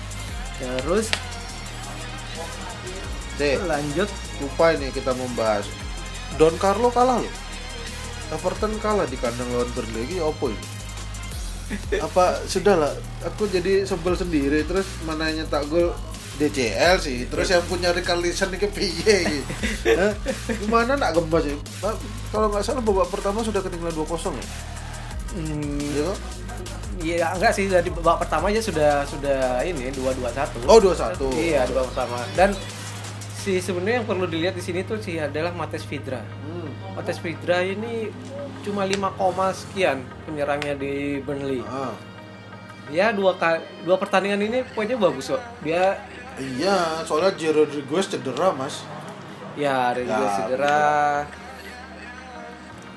terus 0.59 1.09
Deh, 3.35 3.57
lanjut. 3.57 4.05
lupa 4.37 4.69
ini 4.71 4.89
kita 4.89 5.13
membahas 5.13 5.65
Don 6.37 6.53
Carlo 6.57 6.87
kalah 6.87 7.17
loh. 7.17 7.33
Everton 8.29 8.77
kalah 8.79 9.03
di 9.03 9.17
kandang 9.17 9.49
lawan 9.49 9.67
Burnley. 9.73 10.07
Ini 10.07 10.21
apa 10.21 10.45
ini? 10.47 10.65
Apa 12.05 12.23
sudah 12.45 12.75
lah 12.75 12.91
aku 13.21 13.47
jadi 13.47 13.83
sebel 13.83 14.13
sendiri. 14.13 14.63
Terus 14.63 14.85
mana 15.03 15.27
yang 15.27 15.43
nyetak 15.43 15.67
gol 15.67 15.91
DCL 16.41 16.95
sih. 16.97 17.29
Terus 17.29 17.47
yang 17.47 17.61
punya 17.63 17.93
Ricarlison 17.93 18.49
ini 18.49 18.65
piye 18.65 19.15
gitu 19.29 19.45
gimana? 20.65 20.97
Nak 20.97 21.13
gemas 21.13 21.45
sih. 21.45 21.53
Nah, 21.79 21.93
kalau 22.29 22.49
nggak 22.49 22.63
salah 22.65 22.81
babak 22.81 23.07
pertama 23.07 23.45
sudah 23.45 23.61
ketinggalan 23.61 23.93
2-0 23.93 24.33
ya? 24.33 24.45
Hmm, 25.31 25.77
Iya 25.79 26.03
kok? 26.03 26.19
ya 27.01 27.27
enggak 27.33 27.53
sih. 27.53 27.65
Dari 27.65 27.89
babak 27.89 28.25
pertama 28.25 28.49
aja 28.49 28.61
sudah 28.61 29.05
sudah 29.05 29.61
ini 29.63 29.89
dua 29.91 30.11
dua 30.11 30.29
satu. 30.29 30.57
Oh 30.65 30.77
2-1 30.77 31.17
iya 31.37 31.63
di 31.63 31.71
babak 31.71 31.93
pertama. 31.93 32.19
Dan 32.33 32.51
si 33.33 33.57
sebenarnya 33.57 34.01
yang 34.01 34.07
perlu 34.07 34.25
dilihat 34.25 34.53
di 34.53 34.61
sini 34.61 34.81
tuh 34.81 35.01
sih 35.01 35.17
adalah 35.17 35.49
Mates 35.53 35.81
Vidra. 35.85 36.21
Hmm. 36.21 36.69
Mates 36.93 37.17
Vidra 37.17 37.63
ini 37.63 38.11
cuma 38.61 38.85
5, 38.85 39.17
koma 39.17 39.49
sekian 39.49 40.05
penyerangnya 40.25 40.77
di 40.77 41.17
Burnley. 41.19 41.65
Ah. 41.65 41.93
ya 42.91 43.09
dua 43.09 43.33
dua 43.81 43.95
pertandingan 43.95 44.41
ini 44.43 44.61
poinnya 44.75 44.99
bagus 44.99 45.31
kok. 45.31 45.41
Dia 45.63 45.95
iya 46.41 47.05
soalnya 47.05 47.31
Jero 47.37 47.63
Rodriguez 47.63 48.09
cedera 48.09 48.49
mas. 48.57 48.81
Ya 49.53 49.93
juga 49.93 50.09
Ya, 50.17 50.31
cedera. 50.41 50.81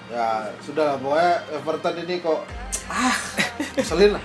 ya 0.09 0.29
sudah 0.63 0.95
lah 0.95 0.97
pokoknya 1.01 1.33
Everton 1.59 1.95
ini 2.07 2.15
kok 2.25 2.41
ah. 2.89 3.17
selin 3.83 4.17
lah. 4.17 4.25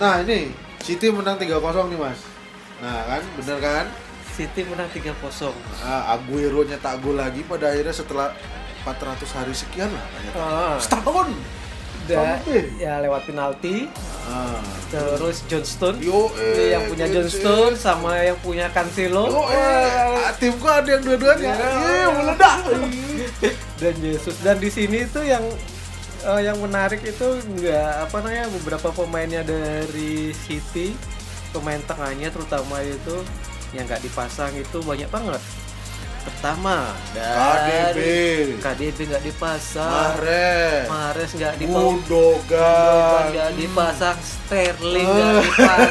Nah 0.00 0.24
ini 0.24 0.54
City 0.82 1.12
menang 1.12 1.36
3-0 1.36 1.52
nih 1.92 1.98
mas. 2.00 2.20
Nah 2.80 2.98
kan 3.06 3.22
bener 3.36 3.58
kan? 3.60 3.86
City 4.32 4.64
menang 4.64 4.88
3-0 4.88 5.12
nah, 5.84 6.16
Aguero 6.16 6.64
nyetak 6.64 7.04
gol 7.04 7.20
lagi 7.20 7.44
pada 7.44 7.68
akhirnya 7.68 7.92
setelah 7.92 8.32
400 8.88 9.28
hari 9.36 9.52
sekian 9.52 9.92
lah 9.92 10.04
ah, 10.34 10.76
setahun 10.80 11.36
lebih. 12.08 12.62
ya 12.78 12.98
lewat 13.02 13.22
penalti. 13.28 13.86
Ah. 14.22 14.62
terus 14.92 15.42
Johnston 15.50 15.98
Yo, 15.98 16.30
eh, 16.38 16.76
yang 16.76 16.86
punya 16.86 17.10
Johnston. 17.10 17.42
Johnston 17.42 17.72
sama 17.74 18.22
yang 18.22 18.38
punya 18.38 18.70
Cancelo. 18.70 19.24
Yo, 19.26 19.42
eh, 19.50 20.30
ah, 20.30 20.32
timku 20.38 20.68
ada 20.68 20.86
yang 20.86 21.02
dua-duanya. 21.02 21.50
Ya. 21.50 21.68
Iya, 21.68 22.06
meledak. 22.14 22.58
Dan 23.82 23.94
Yesus. 23.98 24.36
Dan 24.44 24.62
di 24.62 24.70
sini 24.70 25.08
itu 25.08 25.20
yang 25.26 25.42
eh, 26.22 26.40
yang 26.44 26.54
menarik 26.62 27.02
itu 27.02 27.28
nggak 27.42 28.08
apa 28.08 28.16
namanya 28.22 28.46
beberapa 28.62 28.88
pemainnya 28.94 29.42
dari 29.42 30.30
City 30.46 30.94
pemain 31.52 31.80
tengahnya 31.84 32.32
terutama 32.32 32.80
itu 32.80 33.16
yang 33.76 33.84
nggak 33.88 34.04
dipasang 34.04 34.52
itu 34.56 34.78
banyak 34.84 35.08
banget 35.12 35.40
pertama 36.22 36.94
KDB 37.10 37.68
dari 37.92 38.16
KDB 38.56 38.98
nggak 39.08 39.24
dipasang. 39.24 39.90
Mahrez. 39.90 40.84
Mahrez 40.86 41.30
nggak 41.32 41.54
dipasang. 41.56 41.82
Gundogan. 42.00 43.22
Nggak 43.28 43.50
dipasang. 43.54 44.16
Sterling 44.18 45.08
nggak 45.08 45.32
dipasang. 45.40 45.90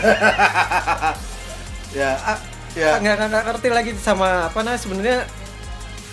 Ya 1.92 2.16
Ah, 2.18 2.40
ya. 2.72 2.96
Nggak 2.98 3.16
nggak- 3.22 3.46
ngerti 3.46 3.68
lagi 3.70 3.92
sama 3.98 4.48
apa 4.48 4.60
namanya. 4.62 4.80
Sebenarnya 4.80 5.18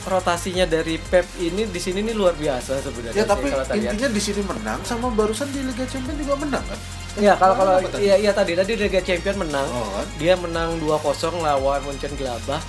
rotasinya 0.02 0.64
dari 0.64 0.98
Pep 0.98 1.22
ini 1.38 1.68
di 1.68 1.76
sini 1.76 2.00
nih 2.00 2.16
luar 2.16 2.32
biasa 2.32 2.80
sebenarnya 2.80 3.12
Ya 3.14 3.25
tapi 3.25 3.46
ya. 3.46 3.62
intinya 3.76 4.08
di 4.08 4.18
sini 4.18 4.40
menang 4.40 4.80
sama 4.82 5.06
barusan 5.08 5.46
di 5.48 5.60
Liga 5.60 5.84
Champions 5.84 6.18
juga 6.18 6.34
menang 6.34 6.64
kan? 6.64 6.80
Ya 7.14 7.34
kalau 7.34 7.54
kalau 7.54 7.76
iya 7.98 8.16
iya 8.16 8.32
tadi 8.32 8.54
tadi 8.54 8.72
Liga 8.75 8.98
Champion 8.98 9.38
menang. 9.38 9.68
Oh 9.68 9.87
kan? 9.92 10.06
Dia 10.16 10.34
menang 10.34 10.80
2-0 10.80 10.98
lawan 11.37 11.78
Mönchengladbach. 11.84 12.62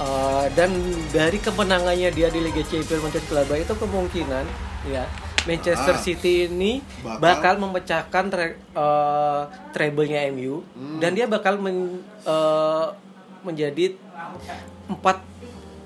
Eh, 0.00 0.46
dan 0.54 0.72
dari 1.10 1.36
kemenangannya 1.36 2.08
dia 2.08 2.32
di 2.32 2.40
Liga 2.40 2.64
Champions 2.64 3.04
Mönchengladbach 3.04 3.60
itu 3.60 3.74
kemungkinan 3.74 4.44
ya 4.88 5.04
Manchester 5.42 5.92
Ah. 5.92 6.00
City 6.00 6.46
ini 6.46 6.80
Bakal- 7.02 7.20
bakal, 7.20 7.54
memecahkan 7.58 8.24
tre, 8.26 8.46
eh, 8.56 9.42
treble-nya 9.70 10.24
MU 10.30 10.64
Hmm. 10.66 10.96
dan 10.98 11.12
dia 11.12 11.24
bakal 11.24 11.56
men- 11.56 12.00
eh, 12.18 12.86
menjadi 13.40 13.92
empat 14.86 15.20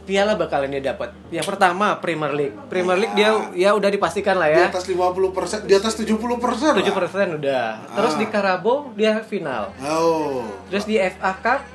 piala 0.05 0.35
bakalan 0.35 0.71
dia 0.71 0.85
dapat. 0.85 1.11
Yang 1.29 1.47
pertama 1.49 1.97
Premier 1.97 2.31
League. 2.31 2.55
Premier 2.69 2.95
League 2.97 3.15
dia 3.15 3.31
ya 3.53 3.71
udah 3.73 3.89
dipastikan 3.89 4.37
lah 4.37 4.47
Di 4.47 4.59
ya. 4.59 4.67
atas 4.69 4.85
50%, 4.85 5.65
di 5.65 5.73
atas 5.73 5.95
70% 5.97 6.71
7% 6.77 7.35
udah. 7.35 7.83
Terus 7.91 8.13
Ah. 8.13 8.19
di 8.21 8.27
Carabao 8.29 8.95
dia 8.95 9.19
final. 9.23 9.75
Oh. 9.83 10.47
Terus 10.69 10.85
di 10.85 10.99
FA 10.99 11.35
Cup 11.35 11.67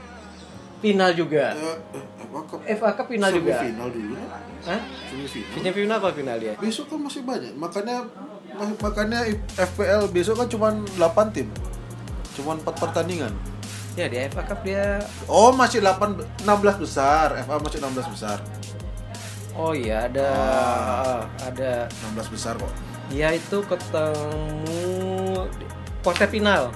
final 0.77 1.11
juga. 1.11 1.51
Eh, 1.51 1.77
apa 2.29 2.39
kok? 2.47 2.59
FA 2.61 2.89
Cup 2.93 3.07
final 3.07 3.29
juga. 3.31 3.51
Semifinal 3.51 3.87
dulu. 3.89 4.13
Hah? 4.61 4.81
Semifinal. 5.07 5.49
Final 5.51 5.73
final 5.73 5.95
apa 5.97 6.09
final 6.11 6.37
dia? 6.37 6.53
Besok 6.55 6.85
kan 6.87 6.99
masih 6.99 7.21
banyak. 7.23 7.53
Makanya 7.55 7.95
ma- 8.51 8.77
makanya 8.79 9.19
FPL 9.55 10.07
besok 10.07 10.35
kan 10.37 10.47
cuma 10.47 10.67
8 10.95 11.01
tim. 11.31 11.47
Cuma 12.31 12.53
4 12.55 12.69
pertandingan. 12.77 13.33
Ya 13.93 14.05
di 14.05 14.21
FA 14.27 14.45
Cup 14.45 14.61
dia 14.61 15.01
Oh, 15.25 15.49
masih 15.51 15.81
8 15.81 16.15
16 16.39 16.77
besar. 16.79 17.33
FA 17.39 17.57
masih 17.57 17.79
16 17.79 18.07
besar. 18.07 18.37
Oh 19.51 19.73
iya 19.73 20.05
ada 20.05 20.27
Ah. 20.29 21.19
ada 21.41 21.71
16 22.07 22.29
besar 22.29 22.55
kok. 22.55 22.71
dia 23.09 23.33
itu 23.33 23.57
ketemu 23.65 25.49
quarter 25.99 26.29
final 26.29 26.69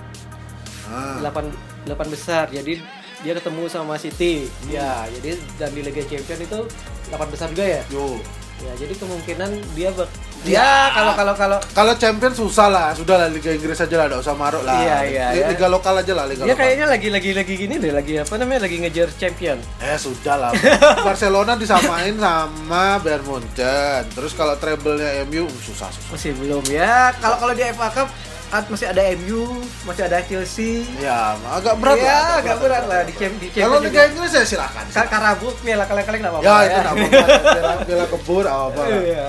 Ah. 0.84 1.22
8 1.22 1.48
8 1.86 2.10
besar. 2.10 2.50
Jadi 2.50 2.82
dia 3.24 3.34
ketemu 3.34 3.64
sama 3.66 3.96
City. 3.96 4.46
Hmm. 4.62 4.70
Ya, 4.70 4.92
jadi 5.10 5.32
dan 5.58 5.72
di 5.72 5.82
Liga 5.82 6.04
Champion 6.04 6.40
itu 6.40 6.60
8 7.08 7.32
besar 7.32 7.48
juga 7.50 7.64
ya. 7.64 7.82
Yo. 7.88 8.20
Ya, 8.60 8.72
jadi 8.78 8.96
kemungkinan 8.96 9.50
dia 9.74 9.92
bak 9.92 10.08
Ya. 10.44 10.60
ya 10.60 10.72
kalau 10.92 11.16
kalau 11.16 11.34
kalau 11.34 11.60
Kalau 11.72 11.94
champion 11.96 12.32
susah 12.32 12.68
lah, 12.68 12.92
sudah 12.92 13.16
lah 13.16 13.28
Liga 13.28 13.48
Inggris 13.50 13.80
aja 13.80 13.96
lah, 13.96 14.12
enggak 14.12 14.22
usah 14.22 14.36
maruk 14.36 14.60
lah. 14.62 14.76
Iya, 14.76 14.98
iya, 15.08 15.26
Li- 15.32 15.40
iya. 15.40 15.48
Liga 15.50 15.68
lokal 15.68 15.96
aja 15.98 16.12
lah, 16.12 16.28
Liga 16.28 16.44
dia 16.44 16.52
lokal. 16.52 16.60
kayaknya 16.60 16.86
lagi 16.86 17.08
lagi 17.10 17.32
lagi 17.32 17.54
gini 17.56 17.76
deh, 17.80 17.92
lagi 17.92 18.14
apa 18.20 18.34
namanya? 18.36 18.68
Lagi 18.68 18.76
ngejar 18.78 19.08
champion. 19.16 19.56
Eh 19.80 19.96
sudah 19.96 20.36
lah. 20.38 20.52
Barcelona 21.08 21.56
disamain 21.56 22.12
sama 22.16 23.00
Bayern 23.00 23.24
Munchen. 23.24 24.04
Terus 24.12 24.32
kalau 24.34 24.56
treble-nya 24.56 25.24
MU 25.24 25.48
susah 25.62 25.88
susah. 25.88 26.12
Masih 26.12 26.36
belum 26.36 26.64
ya. 26.68 27.16
Kalau 27.18 27.40
kalau 27.40 27.54
di 27.56 27.64
FA 27.66 27.88
Cup 27.90 28.08
at- 28.54 28.70
masih 28.70 28.86
ada 28.86 29.02
MU, 29.18 29.42
masih 29.84 30.06
ada 30.06 30.22
Chelsea. 30.22 30.86
Ya, 30.96 31.34
agak 31.50 31.74
berat 31.76 31.98
ya, 31.98 32.06
lah. 32.06 32.38
agak 32.38 32.58
berat 32.60 32.84
lah 32.86 33.02
di 33.02 33.14
champ 33.14 33.34
di 33.36 33.50
Kalau 33.50 33.82
champion 33.82 33.90
Liga. 33.90 34.02
Inggris 34.08 34.32
ya 34.32 34.44
silakan. 34.46 34.86
Ka- 34.88 35.10
Karabuk 35.10 35.58
nih 35.60 35.74
lah 35.74 35.86
kalian-kalian 35.86 36.20
enggak 36.22 36.34
apa-apa. 36.38 36.46
Ya 36.46 36.56
itu 36.62 36.78
enggak 36.78 36.94
apa-apa. 36.94 37.38
Bela, 37.50 37.74
bela 37.84 38.06
kebur 38.08 38.46
apa 38.46 38.80
lah. 38.80 39.02
Iya. 39.04 39.28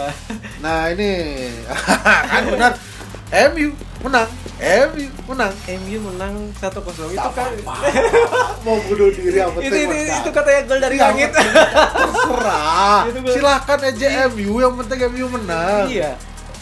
Nah 0.60 0.80
ini 0.90 1.10
kan 2.30 2.42
benar. 2.46 2.72
MU 3.50 3.68
menang 3.98 4.28
MU 4.60 5.06
menang 5.26 5.52
MU 5.66 5.98
menang 6.04 6.34
1-0 6.54 6.70
itu 7.10 7.30
kan 7.34 7.50
mau 8.62 8.78
bunuh 8.78 9.10
diri 9.10 9.40
apa 9.40 9.58
itu, 9.58 9.74
itu, 9.74 9.96
itu 10.12 10.30
katanya 10.30 10.60
gol 10.62 10.78
dari 10.78 10.94
Iya, 10.94 11.04
langit 11.08 11.30
terserah 11.34 13.00
silakan 13.26 13.78
aja 13.82 14.06
MU 14.28 14.54
yang 14.60 14.74
penting 14.76 14.98
MU 15.08 15.26
menang 15.32 15.88
iya 15.88 16.14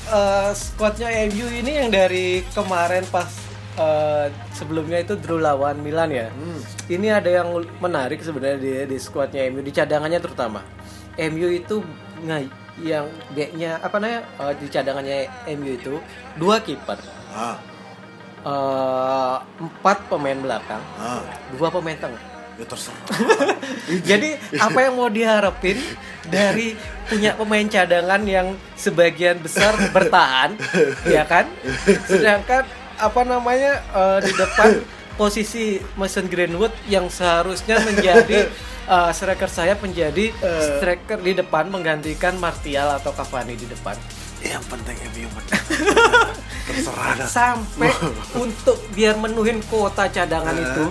Eh, 0.02 0.50
squadnya 0.58 1.08
MU 1.30 1.46
ini 1.46 1.78
yang 1.78 1.90
dari 1.94 2.42
kemarin 2.50 3.06
pas 3.06 3.30
eh, 3.78 4.26
sebelumnya 4.50 4.98
itu 4.98 5.14
draw 5.14 5.38
lawan 5.38 5.78
Milan 5.78 6.10
ya. 6.10 6.26
Hmm. 6.28 6.60
ini 6.90 7.08
ada 7.08 7.30
yang 7.30 7.62
menarik 7.78 8.18
sebenarnya 8.20 8.58
di, 8.58 8.72
di 8.90 8.98
squadnya 8.98 9.46
MU 9.54 9.62
di 9.62 9.70
cadangannya 9.70 10.18
terutama. 10.18 10.66
MU 11.14 11.48
itu 11.54 11.86
nggak 12.26 12.42
yang 12.82 13.06
backnya 13.36 13.78
apa 13.78 13.96
namanya 14.02 14.20
eh, 14.42 14.54
di 14.58 14.66
cadangannya 14.66 15.16
MU 15.54 15.70
itu 15.78 15.94
dua 16.34 16.58
kiper. 16.58 16.98
Ah. 17.30 17.56
Eh, 18.42 19.36
empat 19.62 20.10
pemain 20.10 20.34
belakang 20.34 20.82
ah. 20.98 21.22
dua 21.54 21.70
pemain 21.70 21.94
tengah 21.94 22.31
ya 22.56 22.64
terserah 22.64 23.00
Jadi 24.08 24.28
apa 24.56 24.78
yang 24.78 24.94
mau 24.94 25.08
diharapin 25.08 25.76
dari 26.24 26.72
punya 27.04 27.34
pemain 27.34 27.66
cadangan 27.66 28.22
yang 28.24 28.54
sebagian 28.72 29.36
besar 29.38 29.74
bertahan, 29.90 30.56
ya 31.04 31.26
kan? 31.26 31.50
Sedangkan 32.06 32.64
apa 32.96 33.20
namanya 33.22 33.82
eh, 33.90 34.18
di 34.24 34.32
depan 34.32 34.80
posisi 35.14 35.76
Mason 35.98 36.24
Greenwood 36.24 36.72
yang 36.86 37.10
seharusnya 37.10 37.82
menjadi 37.82 38.48
eh, 38.86 39.10
striker 39.12 39.50
saya 39.50 39.74
menjadi 39.76 40.30
striker 40.78 41.18
di 41.20 41.36
depan 41.36 41.68
menggantikan 41.68 42.38
Martial 42.38 42.96
atau 42.96 43.12
Cavani 43.12 43.56
di 43.56 43.66
depan. 43.66 43.98
yang 44.42 44.58
penting 44.66 44.98
MU 45.14 45.30
menang 45.38 45.64
terserah 46.66 47.14
Sampai 47.30 47.94
untuk 48.42 48.74
biar 48.90 49.14
menuhin 49.14 49.62
kuota 49.70 50.10
cadangan 50.10 50.50
Eh. 50.50 50.66
itu, 50.66 50.86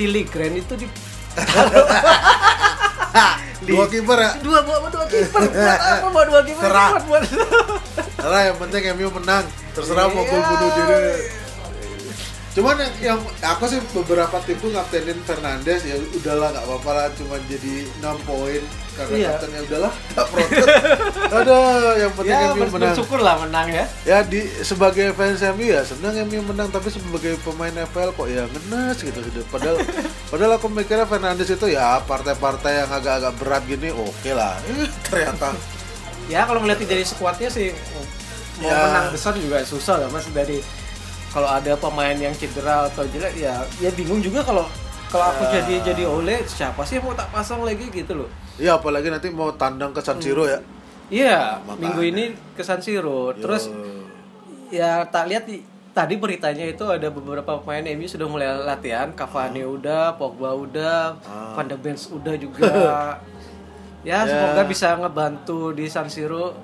si 0.00 0.08
Ligren 0.08 0.56
itu 0.56 0.72
di 0.80 0.88
dua 3.68 3.84
kiper 3.84 4.16
ya? 4.16 4.32
Dua 4.40 4.64
buat 4.64 4.88
dua 4.88 5.04
kiper. 5.04 5.44
Buat 5.52 5.76
apa 5.76 6.08
buat 6.08 6.26
dua 6.32 6.40
kiper? 6.40 6.64
Serah. 6.64 6.88
buat 7.04 7.20
terserah 8.16 8.42
yang 8.48 8.56
penting 8.56 8.96
MU 8.96 9.12
menang. 9.20 9.44
Terserah 9.76 10.08
mau 10.08 10.24
gol 10.24 10.32
Iya. 10.32 10.48
bunuh 10.48 10.70
diri 10.72 10.96
cuman 12.50 12.74
yang, 12.76 12.94
yang 13.00 13.18
aku 13.40 13.64
sih 13.64 13.78
beberapa 13.92 14.36
tim 14.42 14.58
tuh 14.58 14.70
ngaptenin 14.70 15.22
Fernandes 15.22 15.80
ya 15.82 15.94
udahlah 16.12 16.50
nggak 16.50 16.64
apa-apa 16.64 16.90
lah 16.90 17.06
cuman 17.14 17.38
jadi 17.46 17.74
6 17.96 18.02
poin 18.22 18.62
karena 18.90 19.14
Iya. 19.16 19.28
kapten 19.32 19.50
ya 19.50 19.60
udahlah 19.62 19.92
tak 20.10 20.26
protes. 20.28 20.66
Ada 21.38 21.58
yang 21.96 22.12
penting 22.12 22.34
ya 22.34 22.50
MU 22.50 22.58
menang. 22.66 22.90
bersyukur 22.90 23.18
lah 23.18 23.34
menang 23.38 23.66
ya. 23.70 23.84
Ya 24.02 24.18
di 24.20 24.42
sebagai 24.60 25.14
fans 25.14 25.38
MU 25.48 25.62
ya 25.64 25.80
senang 25.80 26.12
MU 26.26 26.42
menang 26.44 26.68
tapi 26.68 26.90
sebagai 26.90 27.38
pemain 27.40 27.70
FPL 27.70 28.10
kok 28.10 28.26
ya 28.26 28.44
ngenes 28.44 28.98
gitu 28.98 29.18
gitu. 29.22 29.40
Padahal 29.46 29.78
padahal 30.30 30.52
aku 30.58 30.66
mikirnya 30.68 31.06
Fernandes 31.06 31.48
itu 31.48 31.66
ya 31.66 32.02
partai-partai 32.02 32.82
yang 32.82 32.90
agak-agak 32.90 33.32
berat 33.38 33.62
gini 33.64 33.88
oke 33.88 34.30
lah. 34.30 34.58
Eh, 34.66 34.90
ternyata. 35.02 35.54
Ya 36.26 36.44
kalau 36.44 36.58
ngeliat 36.58 36.78
dari 36.80 37.02
skuadnya 37.02 37.46
sih 37.46 37.70
mau 38.58 38.68
Ya. 38.68 38.76
menang 38.84 39.08
besar 39.08 39.32
juga 39.32 39.62
susah 39.62 39.96
lah 39.96 40.08
mas 40.10 40.28
dari 40.28 40.60
kalau 41.30 41.48
ada 41.48 41.72
pemain 41.74 42.12
yang 42.12 42.32
cedera 42.32 42.84
atau 42.84 43.02
jelek 43.04 43.34
ya 43.36 43.54
ya 43.78 43.90
bingung 43.90 44.18
juga 44.18 44.42
kalau 44.42 44.66
kalau 45.06 45.26
aku 45.26 45.42
Ya. 45.44 45.58
jadi 45.58 45.90
jadi 45.90 46.04
oleh 46.04 46.42
siapa 46.44 46.82
sih 46.82 46.96
yang 46.96 47.04
mau 47.04 47.14
tak 47.14 47.30
pasang 47.30 47.60
lagi 47.60 47.86
gitu 47.86 48.14
loh. 48.16 48.28
Ya 48.56 48.74
apalagi 48.74 49.08
nanti 49.08 49.26
mau 49.28 49.50
tandang 49.52 49.90
ke 49.90 49.98
San 49.98 50.18
Siro 50.18 50.44
ya. 50.44 50.62
Iya 51.08 51.58
Makanya. 51.60 51.80
minggu 51.80 52.02
ini 52.04 52.24
ke 52.52 52.62
San 52.62 52.78
Siro. 52.78 53.30
Terus 53.32 53.66
ya 54.68 55.02
tak 55.04 55.26
lihat 55.26 55.44
di- 55.44 55.66
tadi 55.90 56.14
beritanya 56.14 56.62
itu 56.64 56.86
ada 56.86 57.08
beberapa 57.08 57.58
pemain 57.58 57.82
MU 57.90 58.06
sudah 58.06 58.26
mulai 58.26 58.46
latihan. 58.60 59.10
Cavani 59.10 59.62
udah 59.62 60.14
Pogba 60.14 60.54
udah 60.54 61.18
Ah. 61.20 61.54
Van 61.54 61.66
de 61.66 61.74
Beek 61.74 61.98
udah 62.08 62.34
juga. 62.36 62.70
Ya 64.00 64.24
semoga 64.24 64.64
bisa 64.64 64.96
ngebantu 64.96 65.74
di 65.74 65.84
San 65.84 66.06
Siro 66.06 66.56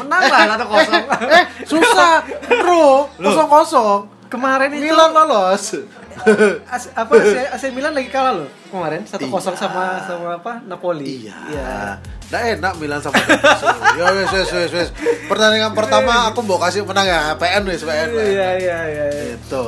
menang 0.00 0.22
lah 0.26 0.58
atau 0.58 0.66
kosong 0.66 1.04
eh 1.30 1.44
susah 1.62 2.14
bro 2.48 3.06
kosong 3.14 3.48
kosong 3.48 4.00
kemarin 4.26 4.70
itu 4.74 4.90
Milan 4.90 5.10
lolos 5.14 5.78
As- 6.70 6.94
apa 6.94 7.10
AC, 7.18 7.34
AC 7.58 7.64
Milan 7.76 7.90
lagi 7.90 8.10
kalah 8.10 8.42
loh 8.42 8.48
kemarin 8.70 9.02
satu 9.06 9.26
kosong 9.26 9.54
sama 9.54 10.02
sama 10.06 10.38
apa 10.38 10.62
Napoli 10.66 11.26
iya 11.26 11.98
Nggak 12.34 12.44
enak 12.58 12.72
Milan 12.80 12.98
sama. 12.98 13.20
Ya 13.94 14.10
wes 14.10 14.32
wes 14.32 14.50
wes 14.50 14.72
wes. 14.74 14.88
Pertandingan 15.30 15.76
pertama 15.76 16.26
aku 16.26 16.40
mau 16.42 16.56
kasih 16.56 16.82
menang 16.82 17.06
ya 17.06 17.36
PN 17.36 17.62
wes 17.68 17.84
PN. 17.84 18.10
PN. 18.10 18.26
iya 18.26 18.48
iya 18.58 18.78
iya 18.90 19.06
iya. 19.06 19.24
Itu. 19.36 19.62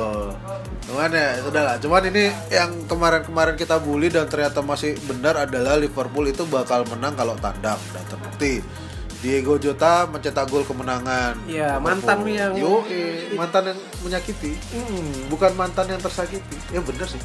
Cuman 0.89 1.07
ya 1.13 1.37
sudah 1.39 1.61
lah. 1.63 1.75
Cuman 1.79 2.11
ini 2.11 2.27
yang 2.49 2.75
kemarin-kemarin 2.89 3.55
kita 3.55 3.79
bully 3.79 4.09
dan 4.11 4.27
ternyata 4.27 4.59
masih 4.59 4.99
benar 5.05 5.47
adalah 5.47 5.77
Liverpool 5.77 6.27
itu 6.27 6.43
bakal 6.49 6.83
menang 6.91 7.15
kalau 7.15 7.39
tandang 7.39 7.79
dan 7.93 8.03
terbukti. 8.09 8.59
Diego 9.17 9.57
Jota 9.57 10.05
mencetak 10.05 10.45
gol 10.45 10.61
kemenangan. 10.61 11.41
Iya, 11.43 11.81
mantan 11.81 12.21
yang- 12.23 12.53
Yo, 12.53 12.85
mantan 13.33 13.73
yang 13.73 13.79
menyakiti. 13.99 14.53
Hmm. 14.69 15.25
Bukan 15.27 15.51
mantan 15.53 15.89
yang 15.89 15.97
tersakiti. 15.97 16.57
Ya 16.69 16.79
bener 16.79 17.05
sih. 17.05 17.17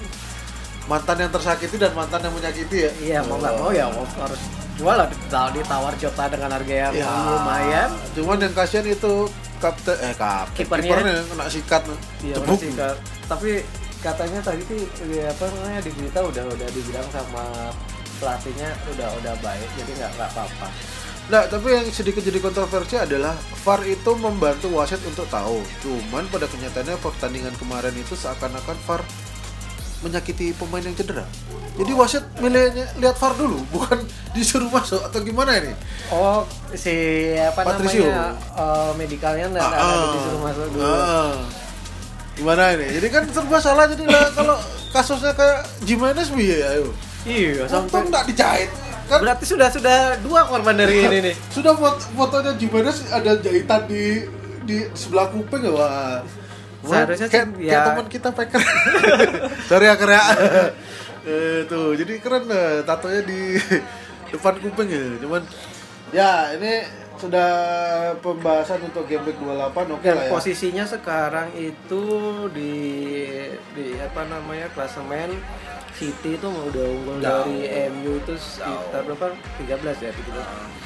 Mantan 0.82 1.20
yang 1.20 1.30
tersakiti 1.30 1.76
dan 1.76 1.92
mantan 1.92 2.24
yang 2.24 2.32
menyakiti 2.32 2.76
ya. 2.80 2.90
Iya 2.98 3.18
mau 3.22 3.36
nggak 3.38 3.54
mau 3.54 3.70
ya 3.70 3.86
harus 3.92 4.40
jual 4.72 4.96
lah 4.96 5.06
ditawar, 5.06 5.52
ditawar 5.52 5.92
Jota 5.94 6.24
dengan 6.26 6.50
harga 6.50 6.74
yang 6.80 6.92
Ya, 6.96 7.06
lumayan. 7.06 7.88
Cuman 8.16 8.40
yang 8.40 8.50
kasihan 8.50 8.82
itu 8.82 9.28
kapten 9.60 9.94
eh 10.00 10.16
kapten 10.16 10.56
Kipernya. 10.58 11.22
kena 11.22 11.46
sikat. 11.46 11.82
Iya 12.24 12.34
Kak. 12.74 12.96
Tapi 13.28 13.62
katanya 14.02 14.40
tadi 14.42 14.62
sih 14.66 14.82
ya, 15.12 15.30
apa 15.30 15.44
namanya 15.46 15.78
di 15.78 15.90
berita 15.92 16.18
udah 16.18 16.44
udah 16.50 16.68
dibilang 16.72 17.06
sama 17.12 17.44
pelatihnya 18.18 18.70
udah 18.90 19.08
udah 19.22 19.34
baik 19.38 19.68
jadi 19.76 19.92
nggak 19.94 20.10
nggak 20.18 20.28
apa-apa. 20.34 20.66
Nah, 21.30 21.46
tapi 21.46 21.70
yang 21.70 21.86
sedikit 21.88 22.20
jadi 22.20 22.42
kontroversi 22.42 22.98
adalah 22.98 23.38
VAR 23.62 23.86
itu 23.86 24.10
membantu 24.18 24.74
wasit 24.74 24.98
untuk 25.06 25.24
tahu. 25.30 25.62
Cuman 25.80 26.26
pada 26.26 26.50
kenyataannya 26.50 26.98
pertandingan 26.98 27.54
kemarin 27.56 27.94
itu 27.94 28.18
seakan-akan 28.18 28.74
VAR 28.84 29.02
menyakiti 30.02 30.50
pemain 30.58 30.82
yang 30.82 30.98
cedera. 30.98 31.22
Jadi 31.78 31.92
wasit 31.94 32.24
milihnya 32.42 32.90
lihat 32.98 33.16
VAR 33.16 33.32
dulu, 33.38 33.62
bukan 33.74 34.02
disuruh 34.34 34.66
masuk 34.68 34.98
atau 34.98 35.22
gimana 35.22 35.62
ini? 35.62 35.72
Oh 36.10 36.42
si 36.74 36.90
apa 37.38 37.62
Patricio. 37.64 38.02
namanya 38.04 38.34
eh, 38.34 38.90
medikalnya 38.98 39.46
nggak 39.46 39.62
nggak- 39.62 39.82
nggak 39.86 40.10
disuruh 40.12 40.40
masuk 40.42 40.66
dulu. 40.74 40.82
Ah. 40.82 41.34
Gimana 42.32 42.62
ini? 42.74 42.86
Jadi 42.98 43.08
kan 43.12 43.22
serba 43.28 43.58
salah 43.60 43.84
jadi 43.86 44.04
lah 44.08 44.26
kalau 44.32 44.56
kasusnya 44.90 45.32
kayak 45.36 45.60
Jimenez 45.84 46.28
ya 46.34 46.66
ayo. 46.76 46.88
Iya 47.22 47.64
Untung 47.70 47.86
sampai 47.86 48.10
nggak 48.10 48.24
dijahit. 48.34 48.70
Kan 49.10 49.18
berarti 49.22 49.44
sudah 49.44 49.68
sudah 49.70 50.16
dua 50.22 50.46
korban 50.46 50.74
dari 50.76 51.06
ini 51.06 51.18
nih. 51.30 51.34
sudah 51.56 51.74
foto 51.74 52.02
fotonya 52.14 52.52
Jimenez 52.58 53.06
ada 53.10 53.38
jahitan 53.38 53.86
di 53.86 54.26
di 54.62 54.86
sebelah 54.94 55.26
kuping 55.30 55.62
ya 55.66 55.72
wah 55.74 56.22
Seharusnya 56.82 57.30
kayak, 57.30 57.46
kayak 57.54 57.70
ya. 57.70 57.86
teman 57.86 58.06
kita 58.10 58.28
peker 58.34 58.62
sorry 59.70 59.86
ya 59.86 59.94
kerja 59.94 60.18
eh, 61.30 61.58
tuh 61.70 61.94
jadi 61.94 62.18
keren 62.18 62.46
eh, 62.50 62.82
tatonya 62.82 63.22
di 63.22 63.54
depan 64.34 64.54
kuping 64.58 64.88
ya 64.90 65.04
cuman 65.22 65.42
ya 66.10 66.30
ini 66.58 67.01
sudah 67.22 67.50
pembahasan 68.18 68.82
untuk 68.82 69.06
game 69.06 69.22
week 69.22 69.38
28 69.38 69.94
oke 69.94 70.02
Dan 70.02 70.14
lah 70.18 70.24
ya 70.26 70.32
posisinya 70.34 70.84
sekarang 70.84 71.54
itu 71.54 72.02
di 72.50 72.74
di 73.78 73.86
apa 74.02 74.26
namanya 74.26 74.66
klasemen 74.74 75.30
City 75.92 76.34
itu 76.34 76.48
udah 76.48 76.86
unggul 76.88 77.16
Jauh. 77.22 77.46
dari 77.46 77.68
MU 77.92 78.18
itu 78.18 78.34
sekitar 78.40 79.06
berapa? 79.06 79.36
13 79.60 80.02
ya 80.02 80.10
13. 80.10 80.82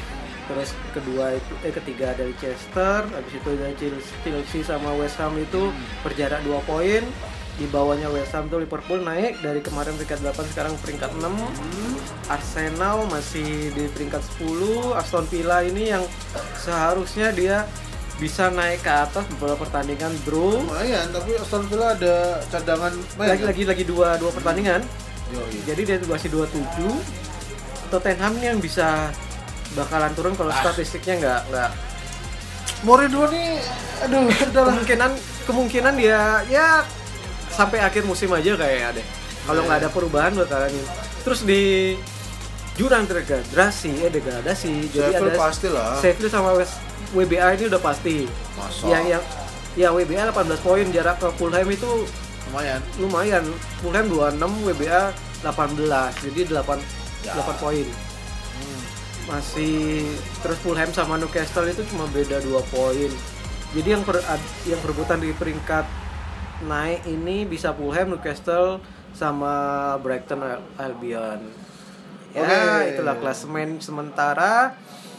Terus 0.46 0.70
kedua 0.94 1.35
itu 1.35 1.53
eh 1.66 1.75
ketiga 1.75 2.14
dari 2.14 2.35
Chester, 2.38 3.03
habis 3.03 3.35
itu 3.35 3.51
dari 3.59 3.75
Chelsea, 4.22 4.61
sama 4.62 4.94
West 4.94 5.18
Ham 5.18 5.35
itu 5.38 5.72
berjarak 6.07 6.42
2 6.44 6.55
poin. 6.68 7.03
Di 7.57 7.64
bawahnya 7.66 8.12
West 8.12 8.37
Ham 8.37 8.53
tuh 8.53 8.61
Liverpool 8.61 9.01
naik 9.01 9.40
dari 9.40 9.64
kemarin 9.64 9.97
peringkat 9.97 10.21
8 10.21 10.53
sekarang 10.53 10.77
peringkat 10.85 11.09
6. 11.16 11.25
Arsenal 12.29 13.09
masih 13.09 13.73
di 13.73 13.88
peringkat 13.88 14.21
10. 14.40 14.92
Aston 14.92 15.25
Villa 15.33 15.64
ini 15.64 15.88
yang 15.88 16.05
seharusnya 16.61 17.33
dia 17.33 17.64
bisa 18.16 18.49
naik 18.49 18.81
ke 18.81 18.88
atas 18.88 19.29
beberapa 19.37 19.69
pertandingan 19.69 20.09
draw 20.25 20.57
lumayan 20.64 21.05
tapi 21.12 21.37
Aston 21.37 21.69
Villa 21.69 21.92
ada 21.92 22.40
cadangan 22.49 22.88
main 23.21 23.29
lagi 23.37 23.45
lagi 23.45 23.62
lagi 23.69 23.85
dua 23.85 24.16
dua 24.16 24.33
pertandingan 24.33 24.81
Yoi. 25.37 25.61
jadi 25.69 25.81
dia 25.85 25.97
masih 26.09 26.33
27 26.33 26.97
Tottenham 27.92 28.33
nih 28.40 28.57
yang 28.57 28.61
bisa 28.64 29.12
bakalan 29.77 30.16
turun 30.16 30.33
kalau 30.33 30.49
Ah. 30.49 30.64
statistiknya 30.64 31.14
nggak 31.21 31.40
nggak 31.53 31.71
Mourinho 32.88 33.29
nih 33.29 33.61
aduh 34.09 34.25
udahlah 34.33 34.73
kemungkinan 34.73 35.11
kemungkinan 35.45 35.95
dia 36.01 36.40
ya 36.49 36.88
sampai 37.57 37.81
akhir 37.81 38.05
musim 38.05 38.29
aja 38.37 38.53
kayak 38.55 39.01
deh 39.01 39.07
kalau 39.49 39.64
nggak 39.64 39.79
ada 39.81 39.88
perubahan 39.88 40.37
bakalan 40.37 40.69
ini 40.69 40.85
terus 41.25 41.40
di 41.42 41.97
jurang 42.77 43.09
degradasi 43.09 44.05
eh 44.05 44.11
degradasi 44.12 44.92
jadi 44.92 45.16
Sheffield 45.16 45.33
ada 45.33 45.40
pasti 45.40 45.69
lah 45.73 45.97
Sheffield 45.97 46.29
sama 46.29 46.53
West 46.53 46.77
WBA 47.16 47.57
ini 47.57 47.64
udah 47.73 47.81
pasti 47.81 48.29
Masa? 48.61 48.85
yang 48.92 49.05
yang 49.19 49.25
Ya 49.77 49.92
WBA 49.92 50.33
18 50.33 50.57
poin 50.64 50.88
jarak 50.88 51.21
ke 51.21 51.29
Fulham 51.37 51.69
itu 51.69 52.09
lumayan 52.49 52.81
lumayan. 52.97 53.45
Fulham 53.85 54.09
26, 54.09 54.73
WBA 54.73 55.12
18. 55.45 56.25
Jadi 56.25 56.40
8 56.49 56.81
Ya. 57.21 57.37
8 57.37 57.61
poin. 57.61 57.87
Masih 59.29 60.07
terus 60.40 60.57
Fulham 60.64 60.88
sama 60.97 61.21
Newcastle 61.21 61.69
itu 61.69 61.85
cuma 61.92 62.09
beda 62.09 62.40
2 62.40 62.57
poin. 62.73 63.11
Jadi 63.77 63.88
yang 63.92 64.01
per, 64.01 64.25
yang 64.64 64.81
perebutan 64.81 65.21
di 65.21 65.37
peringkat 65.37 65.85
naik 66.62 67.05
ini 67.05 67.45
bisa 67.45 67.71
Fulham, 67.71 68.11
Newcastle 68.11 68.81
sama 69.12 69.53
Brighton 69.99 70.40
Al- 70.40 70.64
Albion. 70.79 71.40
Ya, 72.31 72.45
Oke. 72.45 72.92
itulah 72.92 73.16
klasemen 73.16 73.77
sementara. 73.79 74.77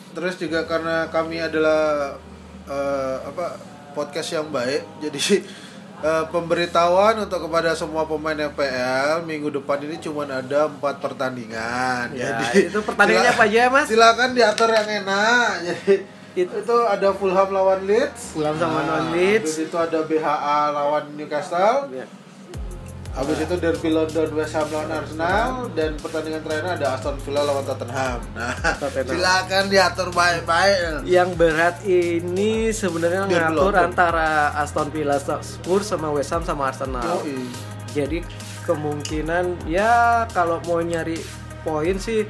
terus 0.07 0.33
juga 0.35 0.65
karena 0.65 1.05
kami 1.07 1.37
adalah 1.37 2.13
eh, 2.65 3.17
apa 3.23 3.53
podcast 3.93 4.33
yang 4.33 4.49
baik 4.49 4.81
jadi 5.03 5.45
eh, 5.99 6.25
pemberitahuan 6.27 7.21
untuk 7.21 7.45
kepada 7.45 7.77
semua 7.77 8.01
pemain 8.03 8.33
FPL 8.33 9.21
minggu 9.23 9.53
depan 9.53 9.77
ini 9.79 9.97
cuma 9.97 10.25
ada 10.25 10.65
empat 10.65 10.97
pertandingan 10.97 12.17
Ya, 12.17 12.33
jadi 12.41 12.65
itu 12.65 12.79
pertandingannya 12.81 13.29
apa 13.29 13.45
aja, 13.45 13.61
Mas? 13.69 13.85
silakan 13.85 14.33
diatur 14.33 14.69
yang 14.73 15.05
enak 15.05 15.49
jadi 15.69 15.93
It- 16.37 16.53
itu 16.53 16.77
ada 16.85 17.09
Fulham 17.11 17.49
lawan 17.49 17.81
Leeds 17.83 18.31
Fulham 18.31 18.53
sama 18.55 18.77
Nah, 18.77 18.85
lawan 18.87 19.05
Leeds. 19.11 19.49
habis 19.49 19.65
itu 19.65 19.75
ada 19.75 19.99
BHA 20.01 20.59
lawan 20.69 21.03
Newcastle 21.11 21.89
Ya. 21.89 22.05
habis 23.11 23.37
itu 23.39 23.55
Derby 23.55 23.89
London 23.89 24.29
West 24.31 24.53
Ham 24.53 24.69
lawan 24.69 24.93
Arsenal 24.93 25.73
dan 25.73 25.97
pertandingan 25.97 26.37
terakhir 26.39 26.77
ada 26.77 26.93
Aston 26.93 27.17
Villa 27.17 27.41
lawan 27.41 27.65
Tottenham 27.65 28.21
nah 28.31 28.53
Tottenham. 28.53 29.09
silakan 29.09 29.63
diatur 29.67 30.09
baik-baik 30.11 31.01
Yang 31.03 31.29
berat 31.33 31.75
ini 31.83 32.69
sebenarnya 32.71 33.25
Derby 33.25 33.33
ngatur 33.33 33.73
London. 33.73 33.85
antara 33.87 34.29
Aston 34.55 34.87
Villa, 34.87 35.17
Spurs 35.17 35.85
sama 35.87 36.07
West 36.11 36.29
Ham 36.29 36.45
sama 36.45 36.69
Arsenal. 36.69 37.25
Yoi. 37.25 37.49
Jadi 37.89 38.21
kemungkinan 38.63 39.65
ya 39.65 39.93
kalau 40.29 40.61
mau 40.61 40.77
nyari 40.79 41.17
poin 41.63 41.97
sih 41.97 42.21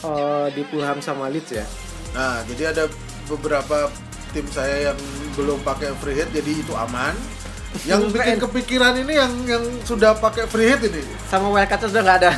eh, 0.00 0.46
di 0.50 0.62
Fulham 0.64 0.98
sama 0.98 1.28
Leeds 1.28 1.52
ya. 1.52 1.62
Nah, 2.10 2.42
jadi 2.44 2.74
ada 2.74 2.90
beberapa 3.30 3.86
tim 4.30 4.46
saya 4.50 4.90
yang 4.90 4.98
belum 5.34 5.62
pakai 5.62 5.94
free 5.98 6.18
hit 6.18 6.30
jadi 6.30 6.50
itu 6.50 6.74
aman. 6.74 7.14
Yang 7.86 8.10
bikin 8.10 8.36
kepikiran 8.42 8.98
ini 8.98 9.14
yang 9.14 9.32
yang 9.46 9.62
sudah 9.86 10.18
pakai 10.18 10.50
free 10.50 10.74
hit 10.74 10.82
ini. 10.82 11.02
Sama 11.30 11.50
wildcard 11.54 11.86
sudah 11.86 12.02
nggak 12.02 12.18
ada. 12.26 12.30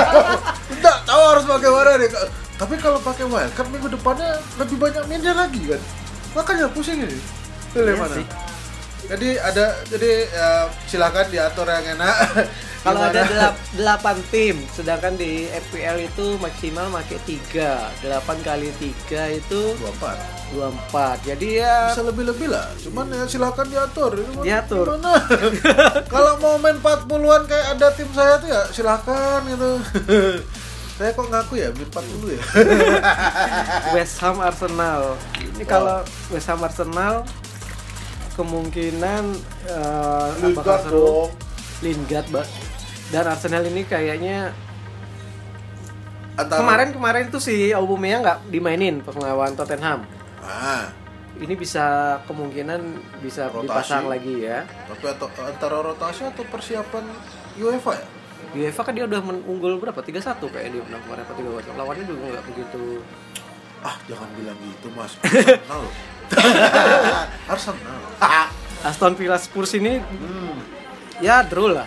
Enggak 0.72 0.98
tahu 1.04 1.22
harus 1.36 1.44
pakai 1.44 1.68
mana 1.68 1.92
nih. 2.00 2.10
Tapi 2.56 2.74
kalau 2.80 2.98
pakai 3.04 3.24
wildcard 3.28 3.68
minggu 3.68 3.88
depannya 3.92 4.40
lebih 4.56 4.76
banyak 4.80 5.04
mainnya 5.04 5.32
lagi 5.36 5.60
kan. 5.68 5.80
Makanya 6.32 6.66
pusing 6.72 7.04
ini. 7.04 7.18
Pilih 7.76 7.92
Iya 7.92 8.00
mana? 8.00 8.14
sih. 8.16 8.26
Jadi 9.04 9.28
ada 9.36 9.66
jadi 9.92 10.10
ya, 10.32 10.48
silakan 10.88 11.28
diatur 11.28 11.68
yang 11.68 12.00
enak. 12.00 12.16
Kalau 12.84 13.00
ada 13.00 13.24
delap, 13.24 13.56
8 13.80 14.20
tim, 14.28 14.60
sedangkan 14.68 15.16
di 15.16 15.48
FPL 15.48 16.04
itu 16.04 16.36
maksimal 16.36 16.92
pakai 16.92 17.16
3. 17.24 18.04
8 18.04 18.44
kali 18.44 18.68
3 19.08 19.40
itu 19.40 19.60
24. 19.80 20.52
24. 20.52 21.24
Jadi 21.32 21.64
ya 21.64 21.88
bisa 21.88 22.04
lebih-lebih 22.04 22.52
lah 22.52 22.68
cuman 22.84 23.08
ya 23.08 23.24
silakan 23.24 23.66
diatur 23.72 24.12
mah 24.36 24.44
Diatur. 24.44 24.86
kalau 26.12 26.32
mau 26.38 26.60
main 26.60 26.76
40-an 26.78 27.42
kayak 27.48 27.66
ada 27.74 27.88
tim 27.96 28.06
saya 28.12 28.36
tuh 28.38 28.48
ya 28.52 28.62
silakan 28.68 29.40
gitu 29.48 29.70
saya 31.00 31.10
kok 31.10 31.26
ngaku 31.26 31.54
ya 31.58 31.72
main 31.74 31.88
40 31.88 32.36
ya 32.36 32.42
West 33.96 34.20
Ham 34.20 34.38
Arsenal. 34.44 35.16
Ini 35.40 35.64
kalau 35.64 36.04
West 36.30 36.46
Ham 36.52 36.60
Arsenal 36.60 37.24
kemungkinan 38.36 39.24
eh, 39.72 40.28
Lingard 40.44 40.54
bakal 40.60 40.78
seru. 40.84 40.92
dong 40.92 41.30
Lingard, 41.82 42.26
Mbak. 42.32 42.46
Dan 43.14 43.30
Arsenal 43.30 43.62
ini 43.70 43.86
kayaknya 43.86 44.50
antara 46.34 46.58
kemarin 46.58 46.88
kemarin 46.90 47.24
tuh 47.30 47.38
si 47.38 47.70
Aubameyang 47.70 48.26
nggak 48.26 48.38
dimainin 48.50 48.98
pas 49.06 49.14
melawan 49.14 49.54
Tottenham. 49.54 50.02
ah 50.42 50.90
Ini 51.34 51.54
bisa 51.54 52.18
kemungkinan 52.26 52.78
bisa 53.22 53.50
Rotasi. 53.50 53.70
dipasang 53.70 54.06
lagi 54.10 54.42
ya. 54.46 54.66
tapi 54.90 55.06
atau 55.10 55.26
antara 55.46 55.82
rotasi 55.82 56.26
atau 56.26 56.46
persiapan 56.46 57.06
UEFA 57.58 57.98
ya 57.98 58.06
UEFA 58.54 58.82
kan 58.86 58.94
dia 58.98 59.06
udah 59.06 59.18
unggul 59.46 59.78
berapa? 59.82 59.98
3-1 59.98 60.14
kayak 60.50 60.74
dia 60.74 60.82
menang 60.82 61.02
kemarin 61.06 61.22
apa 61.26 61.34
3 61.70 61.78
Lawannya 61.78 62.04
juga 62.06 62.22
nggak 62.34 62.44
begitu. 62.50 63.02
ah 63.82 63.94
jangan 64.10 64.30
bilang 64.38 64.58
gitu 64.58 64.88
mas 64.94 65.12
Arsenal 65.22 65.82
Arsenal 67.52 67.98
Aston 68.82 69.14
Villa 69.14 69.38
Spurs 69.38 69.74
ini 69.78 70.02
hmm. 70.02 70.54
ya 71.22 71.46
draw 71.46 71.70
lah. 71.70 71.86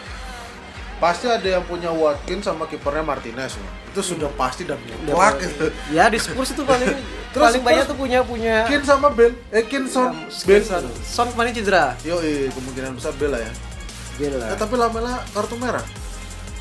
Pasti 0.97 1.29
ada 1.29 1.45
yang 1.45 1.63
punya 1.65 1.93
Watkins 1.93 2.45
sama 2.45 2.65
kipernya 2.65 3.05
Martinez 3.05 3.53
ya. 3.53 3.67
itu 3.93 4.01
sudah 4.01 4.29
pasti 4.33 4.65
dan 4.65 4.77
mutlak 5.05 5.41
gitu. 5.41 5.69
Ya 5.93 6.10
di 6.10 6.17
Spurs 6.17 6.53
itu 6.53 6.65
paling 6.65 6.89
Terus 7.33 7.43
paling 7.53 7.62
banyak 7.62 7.86
tuh 7.86 7.97
punya 7.97 8.19
punya 8.25 8.65
Kin 8.65 8.81
sama 8.81 9.13
Bell 9.13 9.33
eh 9.53 9.62
Kin 9.65 9.86
son 9.86 10.15
Bell 10.47 10.63
Son, 11.05 11.27
kemarin 11.33 11.53
cedera. 11.53 11.93
Yo, 12.01 12.17
kemungkinan 12.53 12.97
besar 12.97 13.13
Bell 13.17 13.38
lah 13.38 13.41
ya. 13.45 13.51
Gila. 14.17 14.45
Eh, 14.49 14.57
tapi 14.57 14.73
Lamela 14.73 15.21
kartu 15.29 15.55
merah. 15.62 15.86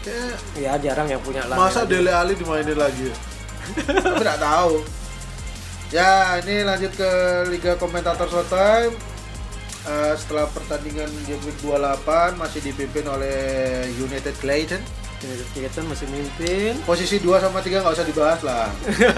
Kayak 0.05 0.37
Ya 0.55 0.73
jarang 0.79 1.09
yang 1.09 1.23
punya 1.25 1.43
lah. 1.49 1.57
masa 1.57 1.89
Dele 1.89 2.13
Ali 2.13 2.37
dimainin 2.37 2.77
lagi. 2.77 3.09
tapi 4.05 4.21
nggak 4.23 4.41
tahu. 4.41 4.85
Ya, 5.95 6.37
ini 6.43 6.67
lanjut 6.67 6.93
ke 6.99 7.11
Liga 7.49 7.79
Komentator 7.81 8.29
Showtime. 8.29 8.95
Eh, 9.87 10.15
setelah 10.19 10.51
pertandingan 10.51 11.07
Game 11.31 11.39
Week 11.47 11.55
28 11.63 12.35
masih 12.35 12.59
dipimpin 12.59 13.07
oleh 13.07 13.39
United 13.95 14.35
Clayton. 14.43 14.83
Kita 15.55 15.81
masih 15.87 16.11
mimpin. 16.11 16.75
Posisi 16.83 17.23
2 17.23 17.39
sama 17.39 17.63
3 17.63 17.79
nggak 17.81 17.95
usah 17.95 18.07
dibahas 18.07 18.43
lah. 18.43 18.67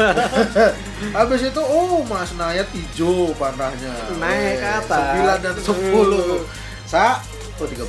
Habis 1.17 1.49
itu 1.49 1.63
oh 1.65 2.05
Mas 2.05 2.37
Nayat 2.37 2.69
hijau 2.77 3.33
panahnya. 3.41 3.97
Naik 4.21 4.61
ke 4.61 4.69
atas. 4.85 5.41
9 5.41 5.41
dan 5.41 5.57
10. 5.57 6.45
Sa 6.85 7.25
oh 7.59 7.65
13. 7.65 7.89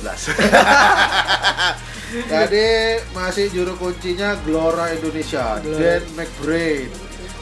Jadi 2.32 2.66
masih 3.14 3.46
juru 3.54 3.76
kuncinya 3.76 4.34
Glora 4.42 4.90
Indonesia, 4.90 5.60
Glora. 5.60 5.78
Dan 5.78 6.02
McBrain. 6.16 6.88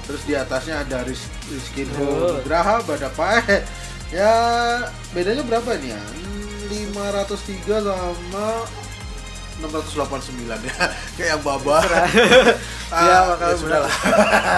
Terus 0.05 0.23
di 0.27 0.35
atasnya 0.35 0.83
ada 0.83 1.07
Riz- 1.07 1.31
Rizky. 1.47 1.87
Nugraha, 1.89 2.83
Badapae. 2.85 3.63
Ya 4.09 4.33
bedanya 5.13 5.45
berapa 5.45 5.69
ini 5.77 5.93
ya? 5.93 6.01
Hmm, 6.01 6.97
503 6.97 7.85
sama 7.85 8.65
689 9.61 10.65
ya. 10.65 10.77
Kayak 11.19 11.29
yang 11.37 11.43
baba. 11.45 11.79
Ya, 11.85 12.05
ah, 12.97 13.23
bakal 13.35 13.49
ya 13.53 13.57
sudah 13.61 13.79
lah. 13.85 13.95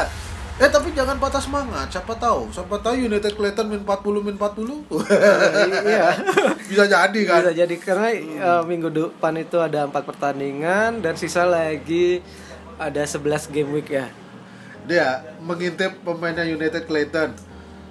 eh 0.63 0.71
tapi 0.71 0.95
jangan 0.95 1.19
patah 1.19 1.43
semangat. 1.43 1.91
Siapa 1.91 2.15
tahu? 2.15 2.53
Siapa 2.55 2.79
tahu 2.79 2.95
United 3.11 3.35
Clayton 3.35 3.67
min 3.67 3.83
40 3.83 4.23
min 4.23 4.37
40. 4.39 4.87
Iya. 5.83 6.09
Bisa 6.71 6.85
jadi 6.87 7.21
kan. 7.27 7.41
Bisa 7.43 7.53
jadi 7.67 7.75
karena 7.81 8.09
eh, 8.15 8.63
minggu 8.69 8.93
depan 8.93 9.35
itu 9.35 9.59
ada 9.59 9.89
empat 9.89 10.07
pertandingan 10.07 11.03
dan 11.03 11.19
sisa 11.19 11.43
lagi 11.43 12.23
ada 12.79 13.03
11 13.03 13.51
game 13.51 13.71
week 13.75 13.91
ya. 13.91 14.07
Dia 14.87 15.27
mengintip 15.43 16.07
pemainnya 16.07 16.47
United 16.47 16.87
Clayton. 16.87 17.50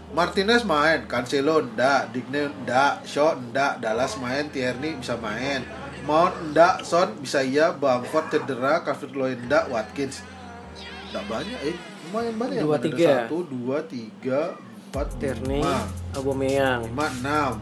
Martinez 0.10 0.66
main, 0.66 1.06
Cancelo 1.06 1.62
ndak, 1.62 2.10
Digne 2.10 2.50
ndak, 2.66 3.06
Shaw 3.06 3.38
ndak, 3.54 3.78
Dallas 3.78 4.18
main, 4.18 4.50
Tierney 4.50 4.98
bisa 4.98 5.14
main. 5.22 5.62
Mount 6.10 6.34
ndak, 6.50 6.82
Son 6.82 7.14
bisa 7.22 7.46
iya, 7.46 7.70
Bamford 7.70 8.34
cedera, 8.34 8.82
Calvert 8.82 9.14
Lewin 9.14 9.40
ndak, 9.46 9.70
Watkins. 9.70 10.26
Ndak 11.14 11.24
banyak 11.30 11.60
eh, 11.62 11.78
lumayan 12.10 12.36
banyak. 12.42 12.62
Dua, 12.66 12.78
tiga. 12.82 13.30
Satu, 13.30 13.38
dua, 13.46 13.78
tiga, 13.86 14.58
empat, 14.90 15.08
Tierney, 15.22 15.62
lima, 15.62 15.86
Aubameyang. 16.18 16.90
lima, 16.90 17.06
enam. 17.22 17.54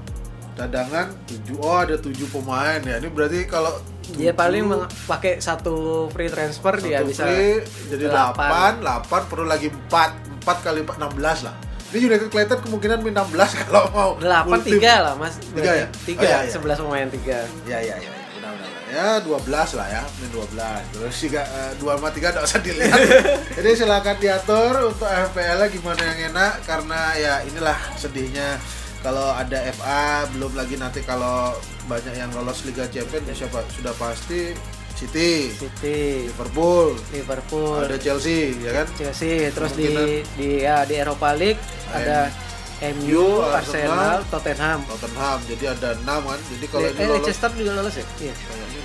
Cadangan 0.58 1.14
tujuh, 1.30 1.62
oh 1.62 1.78
ada 1.84 2.00
tujuh 2.00 2.26
pemain 2.34 2.82
ya. 2.82 2.98
Ini 2.98 3.12
berarti 3.12 3.46
kalau 3.46 3.78
Dia 4.08 4.32
paling 4.32 4.72
pakai 5.04 5.44
satu 5.44 6.08
free 6.16 6.32
transfer 6.32 6.80
dia 6.80 7.04
Satu 7.04 7.12
bisa 7.12 7.24
free, 7.28 7.60
jadi 7.92 8.08
delapan. 8.08 8.80
8, 8.80 9.04
8 9.04 9.28
perlu 9.28 9.44
lagi 9.44 9.68
4 9.68 10.48
4 10.48 10.64
kali 10.64 10.80
4, 10.88 11.12
16 11.12 11.44
lah 11.44 11.67
ini 11.89 12.00
United 12.06 12.28
Clayton 12.28 12.60
kemungkinan 12.60 13.00
min 13.00 13.13
16 13.13 13.32
kalau 13.63 13.84
mau 13.89 14.10
8 14.17 14.43
multi. 14.45 14.76
3 14.76 15.06
lah 15.06 15.13
Mas. 15.15 15.39
Tiga 15.39 15.71
ya? 15.73 15.88
Tiga, 16.04 16.19
Oh, 16.19 16.26
iya, 16.26 16.38
iya. 16.43 16.52
11 16.52 16.84
pemain 16.84 17.08
3. 17.08 17.23
ya 17.65 17.80
ya 17.80 17.95
ya 17.95 18.12
benar 18.34 18.52
benar 18.54 18.69
ya 18.88 19.08
12 19.19 19.78
lah 19.78 19.88
ya 19.89 20.04
min 20.17 20.30
12 20.30 20.93
terus 20.93 21.15
juga 21.17 21.41
eh, 21.43 21.71
2 21.76 21.84
sama 21.84 22.10
3 22.10 22.17
enggak 22.23 22.43
usah 22.43 22.60
dilihat 22.62 23.00
jadi 23.60 23.69
silakan 23.73 24.15
diatur 24.17 24.73
untuk 24.88 25.08
FPL 25.08 25.60
gimana 25.69 26.02
yang 26.06 26.19
enak 26.32 26.54
karena 26.63 27.00
ya 27.15 27.34
inilah 27.43 27.76
sedihnya 27.95 28.56
kalau 29.00 29.30
ada 29.32 29.60
FA 29.71 30.04
belum 30.32 30.56
lagi 30.56 30.76
nanti 30.76 31.00
kalau 31.02 31.56
banyak 31.86 32.13
yang 32.13 32.32
lolos 32.32 32.63
Liga 32.63 32.88
Champions 32.88 33.28
ya 33.28 33.45
siapa 33.45 33.63
sudah 33.69 33.93
pasti 33.95 34.52
City 34.98 35.54
City, 35.54 36.26
Liverpool 36.26 36.98
Liverpool, 37.12 37.78
ada 37.80 37.96
Chelsea 37.96 38.58
ya 38.58 38.72
kan 38.76 38.88
Chelsea, 38.92 39.48
terus 39.48 39.72
di 39.72 39.94
di 40.34 40.50
ya 40.60 40.82
di 40.84 40.96
Eropa 40.96 41.32
League 41.32 41.62
ada 41.88 42.34
MU, 42.78 43.42
Arsenal, 43.42 43.90
Arsenal, 43.90 44.18
Tottenham. 44.28 44.80
Tottenham. 44.86 45.38
Jadi 45.46 45.66
ada 45.66 45.98
6 45.98 46.06
kan. 46.06 46.40
Jadi 46.48 46.66
kalau 46.68 46.84
Eh, 46.84 46.92
ini 46.92 47.04
lolos 47.04 47.22
Leicester 47.24 47.52
juga 47.52 47.72
lolos 47.74 47.96
ya? 47.96 48.06
Iya. 48.20 48.34
kayaknya. 48.38 48.82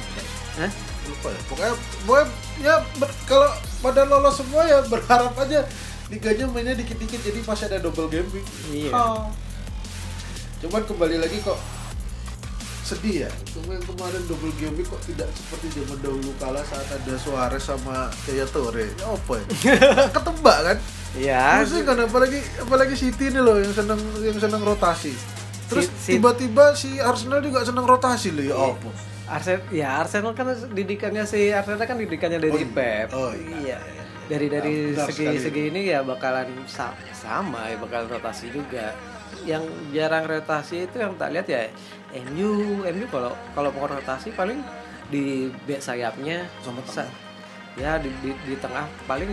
Hah? 0.55 0.71
lupa 1.03 1.29
ya 1.29 1.41
pokoknya 1.45 1.75
pokoknya 2.07 2.27
ya 2.59 2.75
ber- 2.95 3.19
kalau 3.27 3.51
pada 3.81 4.03
lolos 4.07 4.35
semua 4.35 4.63
ya 4.65 4.79
berharap 4.87 5.35
aja 5.35 5.67
liganya 6.09 6.45
mainnya 6.47 6.73
dikit-dikit 6.75 7.21
jadi 7.21 7.41
pasti 7.43 7.65
ada 7.67 7.81
double 7.81 8.07
game 8.07 8.29
week 8.31 8.47
Iya. 8.71 8.93
Cuman 10.61 10.83
kembali 10.85 11.17
lagi 11.19 11.43
kok 11.43 11.59
sedih 12.93 13.27
ya. 13.27 13.31
Kemarin 13.53 13.83
kemarin 13.83 14.23
double 14.29 14.53
game 14.61 14.77
kok 14.85 15.01
tidak 15.09 15.29
seperti 15.33 15.81
zaman 15.81 15.99
dahulu 15.99 16.31
kala 16.37 16.61
saat 16.63 16.85
ada 16.93 17.15
Suarez 17.17 17.65
sama 17.65 18.13
Yaya 18.29 18.45
Toure 18.47 18.93
ya 18.93 19.07
apa 19.09 19.33
ya 19.41 19.47
ketebak 20.15 20.59
kan? 20.61 20.77
Iya. 21.13 21.43
Pusing 21.65 21.85
kan 21.85 21.97
apalagi 22.05 22.39
apalagi 22.61 22.95
City 22.97 23.29
ini 23.29 23.41
loh 23.41 23.57
yang 23.57 23.73
seneng 23.73 24.01
yang 24.21 24.37
seneng 24.37 24.61
rotasi. 24.61 25.13
Terus 25.69 25.89
tiba-tiba 26.05 26.77
si 26.77 27.01
Arsenal 27.01 27.41
juga 27.41 27.65
seneng 27.65 27.89
rotasi 27.89 28.29
loh 28.33 28.45
ya 28.45 28.57
apa? 28.57 28.91
Arsenal 29.29 29.61
ya 29.73 29.89
Arsenal 30.05 30.33
kan 30.37 30.53
didikannya 30.53 31.25
si 31.25 31.49
Arsenal 31.49 31.81
kan 31.81 31.97
didikannya 31.97 32.37
dari 32.37 32.53
Oh 32.53 32.61
iya. 32.61 32.69
Pep. 32.77 33.09
Oh 33.17 33.33
iya. 33.33 33.79
Dari 34.25 34.47
dari 34.47 34.75
Benar 34.91 35.07
segi 35.07 35.27
sekali. 35.27 35.39
segi 35.41 35.63
ini 35.69 35.81
ya 35.87 36.01
bakalan 36.01 36.49
sa- 36.65 36.95
sama 37.13 37.67
ya 37.67 37.77
bakalan 37.77 38.09
rotasi 38.09 38.49
juga. 38.49 38.95
Yang 39.43 39.65
jarang 39.91 40.25
rotasi 40.25 40.87
itu 40.87 40.97
yang 40.97 41.17
tak 41.17 41.31
lihat 41.31 41.47
ya 41.47 41.63
MU 42.25 42.51
MU 42.83 43.05
kalau 43.09 43.33
kalau 43.51 43.71
mau 43.71 43.87
rotasi 43.87 44.31
paling 44.31 44.63
di 45.09 45.49
back 45.65 45.81
sayapnya 45.81 46.47
Sama 46.61 46.81
sa- 46.85 47.09
ya 47.73 47.97
di, 47.97 48.13
di, 48.21 48.31
di 48.45 48.55
tengah 48.57 48.85
paling 49.03 49.33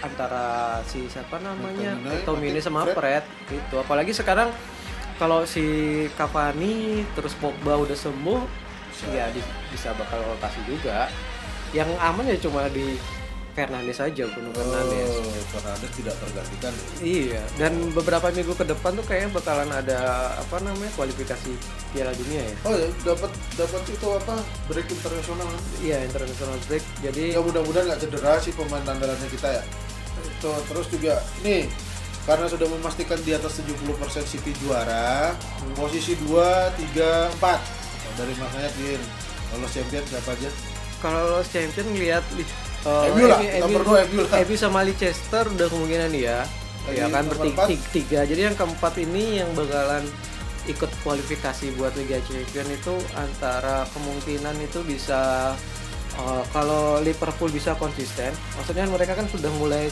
antara 0.00 0.78
si 0.82 1.04
siapa 1.04 1.36
namanya 1.38 1.92
Tomini 2.22 2.56
sama 2.58 2.86
Fred. 2.86 2.96
Fred 2.96 3.24
gitu 3.46 3.76
apalagi 3.76 4.10
sekarang 4.10 4.48
kalau 5.16 5.44
si 5.44 5.62
Cavani 6.14 7.04
terus 7.12 7.34
Pogba 7.34 7.76
udah 7.76 7.92
sembuh 7.92 8.40
ya 9.10 9.28
di- 9.28 9.42
bisa 9.68 9.92
bakal 9.92 10.22
rotasi 10.24 10.62
juga 10.64 11.10
yang 11.70 11.90
aman 11.98 12.24
ya 12.24 12.38
cuma 12.38 12.64
di 12.66 12.96
Fernandes 13.50 13.98
aja 13.98 14.24
Bruno 14.26 14.50
Fernandes 14.50 15.10
Oh, 15.12 15.26
Fernandes 15.50 15.90
tidak 15.92 16.14
tergantikan. 16.16 16.72
iya 17.00 17.42
dan 17.56 17.72
beberapa 17.90 18.30
minggu 18.30 18.52
ke 18.52 18.64
depan 18.64 18.92
tuh 18.92 19.02
kayaknya 19.02 19.30
bakalan 19.32 19.68
ada 19.68 19.98
apa 20.34 20.56
namanya 20.60 20.92
kualifikasi 20.94 21.50
Piala 21.90 22.14
Dunia 22.14 22.42
ya 22.42 22.56
Oh 22.62 22.72
ya, 22.72 22.86
dapat 23.04 23.28
dapat 23.54 23.82
itu 23.86 24.06
apa? 24.08 24.34
Break 24.66 24.86
internasional. 24.88 25.50
iya 25.78 25.98
international 26.00 26.56
break 26.64 26.84
jadi 27.00 27.22
Ya 27.32 27.40
mudah-mudahan 27.40 27.86
nggak 27.88 28.00
cedera 28.00 28.38
sih 28.38 28.52
pemain 28.52 28.82
andalannya 28.82 29.28
kita 29.28 29.48
ya. 29.52 29.62
Itu 30.20 30.50
terus 30.64 30.86
juga 30.88 31.18
nih 31.40 31.66
karena 32.20 32.46
sudah 32.46 32.68
memastikan 32.68 33.16
di 33.18 33.32
atas 33.32 33.58
70% 33.58 33.80
City 34.22 34.52
juara, 34.58 35.32
posisi 35.72 36.12
2, 36.20 36.36
3, 36.94 37.32
4 37.32 37.58
dari 38.12 38.34
makanya 38.36 38.70
Pin 38.70 39.00
lolos 39.50 39.72
champion 39.72 40.04
siapa 40.04 40.30
aja? 40.30 40.50
kalau 41.00 41.20
lolos 41.26 41.48
champion 41.48 41.88
ngelihat 41.88 42.20
uh, 42.82 43.10
MU 43.10 43.24
lah, 43.24 43.38
nomor 43.58 43.82
dua 43.82 43.98
MU 44.06 44.22
lah. 44.22 44.40
MU 44.40 44.54
sama 44.54 44.80
Leicester 44.80 45.44
udah 45.46 45.66
kemungkinan 45.66 46.12
ya 46.12 46.44
ya 46.88 47.06
kan 47.06 47.22
bertiga 47.24 47.64
tiga 47.92 48.20
jadi 48.24 48.50
yang 48.50 48.56
keempat 48.56 48.96
ini 48.98 49.38
yang 49.38 49.52
bakalan 49.52 50.02
ikut 50.62 50.90
kualifikasi 51.00 51.72
buat 51.74 51.92
Liga 51.94 52.18
Champion 52.22 52.66
itu 52.68 52.94
antara 53.14 53.84
kemungkinan 53.90 54.56
itu 54.58 54.80
bisa 54.82 55.52
uh, 56.16 56.42
kalau 56.48 56.98
Liverpool 56.98 57.48
bisa 57.48 57.72
konsisten 57.74 58.28
maksudnya 58.54 58.84
mereka 58.86 59.12
kan 59.12 59.26
sudah 59.26 59.50
mulai 59.54 59.88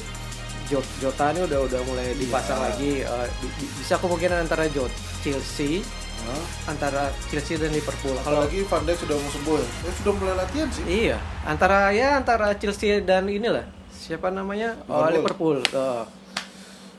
Jot, 0.67 0.85
Jota 0.99 1.33
ini 1.33 1.41
udah 1.43 1.65
udah 1.65 1.81
mulai 1.83 2.13
dipasang 2.15 2.59
Iya. 2.59 2.67
lagi 2.67 2.93
uh, 3.03 3.25
di- 3.39 3.55
di- 3.59 3.73
bisa 3.79 3.97
kemungkinan 3.97 4.39
antara 4.43 4.69
Jot 4.69 4.93
Chelsea 5.19 5.81
Hah? 6.27 6.43
antara 6.69 7.09
Chelsea 7.31 7.57
dan 7.57 7.73
Liverpool 7.73 8.13
kalau 8.21 8.45
Apalagi 8.45 8.61
Van 8.67 8.83
Dijk 8.85 8.99
sudah 9.07 9.17
mau 9.17 9.31
sembuh 9.33 9.57
ya. 9.57 9.67
Eh, 9.89 9.95
sudah 9.97 10.13
mulai 10.19 10.35
latihan 10.37 10.69
sih. 10.69 10.85
Iya, 10.85 11.17
antara 11.47 11.95
ya 11.95 12.19
antara 12.19 12.53
Chelsea 12.59 13.01
dan 13.01 13.31
inilah 13.31 13.65
siapa 13.93 14.33
namanya 14.33 14.77
Oh, 14.89 15.05
Liverpool. 15.09 15.61
Oh. 15.73 16.05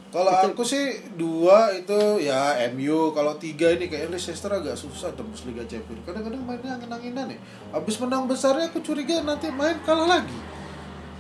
Kalau 0.10 0.34
aku 0.34 0.66
sih 0.66 1.06
dua 1.14 1.70
itu 1.78 2.26
ya 2.26 2.58
MU, 2.74 3.14
kalau 3.14 3.38
tiga 3.38 3.70
ini 3.78 3.86
kayak 3.86 4.10
Leicester 4.10 4.50
agak 4.50 4.74
susah 4.74 5.14
tembus 5.14 5.46
Liga 5.46 5.62
Champions. 5.70 6.02
Kadang-kadang 6.02 6.42
mainnya 6.50 6.82
angin-anginan 6.82 7.30
ya. 7.30 7.40
Abis 7.78 8.02
menang 8.02 8.26
besarnya 8.26 8.74
aku 8.74 8.82
curiga 8.82 9.22
nanti 9.22 9.54
main 9.54 9.78
kalah 9.86 10.10
lagi. 10.10 10.34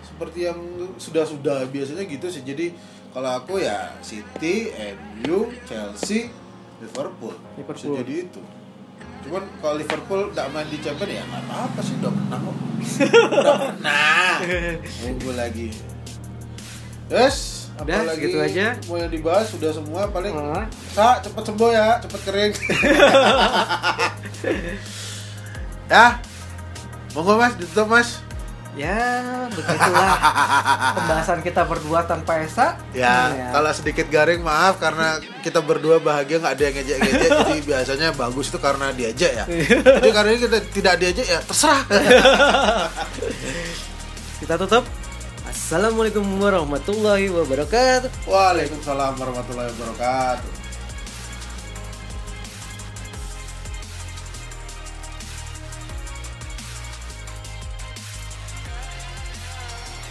Seperti 0.01 0.49
yang 0.49 0.57
sudah-sudah 0.97 1.69
biasanya 1.69 2.01
gitu 2.09 2.33
sih. 2.33 2.41
Jadi 2.41 2.73
kalau 3.13 3.38
aku 3.38 3.62
ya 3.62 3.93
City, 4.01 4.73
MU, 4.97 5.53
Chelsea, 5.69 6.33
Liverpool. 6.79 7.35
Liverpool. 7.55 7.91
Bisa 7.91 7.99
jadi 7.99 8.13
itu. 8.25 8.41
Cuman 9.19 9.43
kalau 9.59 9.75
Liverpool 9.75 10.21
nggak 10.31 10.47
main 10.49 10.67
di 10.67 10.77
Champions 10.79 11.11
ya 11.11 11.23
nggak 11.23 11.43
apa-apa 11.45 11.79
sih 11.83 11.93
udah 11.99 12.11
menang 12.11 12.41
kok. 12.41 12.55
udah 13.29 13.55
menang. 13.67 14.37
Nunggu 15.03 15.31
lagi. 15.35 15.67
Yes, 17.09 17.67
Udah, 17.75 18.05
apalagi 18.05 18.21
segitu 18.21 18.37
aja. 18.37 18.67
Mau 18.85 18.95
yang 18.95 19.09
dibahas 19.09 19.49
sudah 19.49 19.71
semua 19.73 20.07
paling 20.07 20.29
Ah. 20.31 20.69
Sa, 20.93 21.17
cepet 21.19 21.43
sembuh 21.43 21.71
ya, 21.73 21.97
cepet 21.99 22.19
kering. 22.21 22.53
ya, 25.89 26.05
monggo 27.11 27.33
mas, 27.35 27.57
ditutup 27.57 27.89
mas. 27.89 28.21
Ya, 28.79 29.51
begitulah 29.51 30.15
pembahasan 30.95 31.43
kita 31.43 31.67
berdua 31.67 32.07
tanpa 32.07 32.39
Esa. 32.39 32.79
Ya, 32.95 33.51
kalau 33.51 33.75
sedikit 33.75 34.07
garing 34.07 34.39
maaf 34.39 34.79
karena 34.79 35.19
kita 35.43 35.59
berdua 35.59 35.99
bahagia 35.99 36.39
nggak 36.39 36.55
ada 36.55 36.63
yang 36.63 36.75
ngejek-ngejek 36.79 37.29
jadi 37.43 37.55
biasanya 37.75 38.07
bagus 38.15 38.47
itu 38.47 38.59
karena 38.63 38.95
diajak 38.95 39.31
ya. 39.35 39.45
Jadi 39.75 40.11
karena 40.15 40.29
ini 40.31 40.39
kita 40.47 40.57
tidak 40.71 40.95
diajak 40.95 41.27
ya 41.27 41.39
terserah. 41.43 41.83
kita 44.47 44.55
tutup. 44.55 44.87
Assalamualaikum 45.43 46.23
warahmatullahi 46.39 47.27
wabarakatuh. 47.35 48.31
Waalaikumsalam 48.31 49.19
warahmatullahi 49.19 49.75
wabarakatuh. 49.75 50.58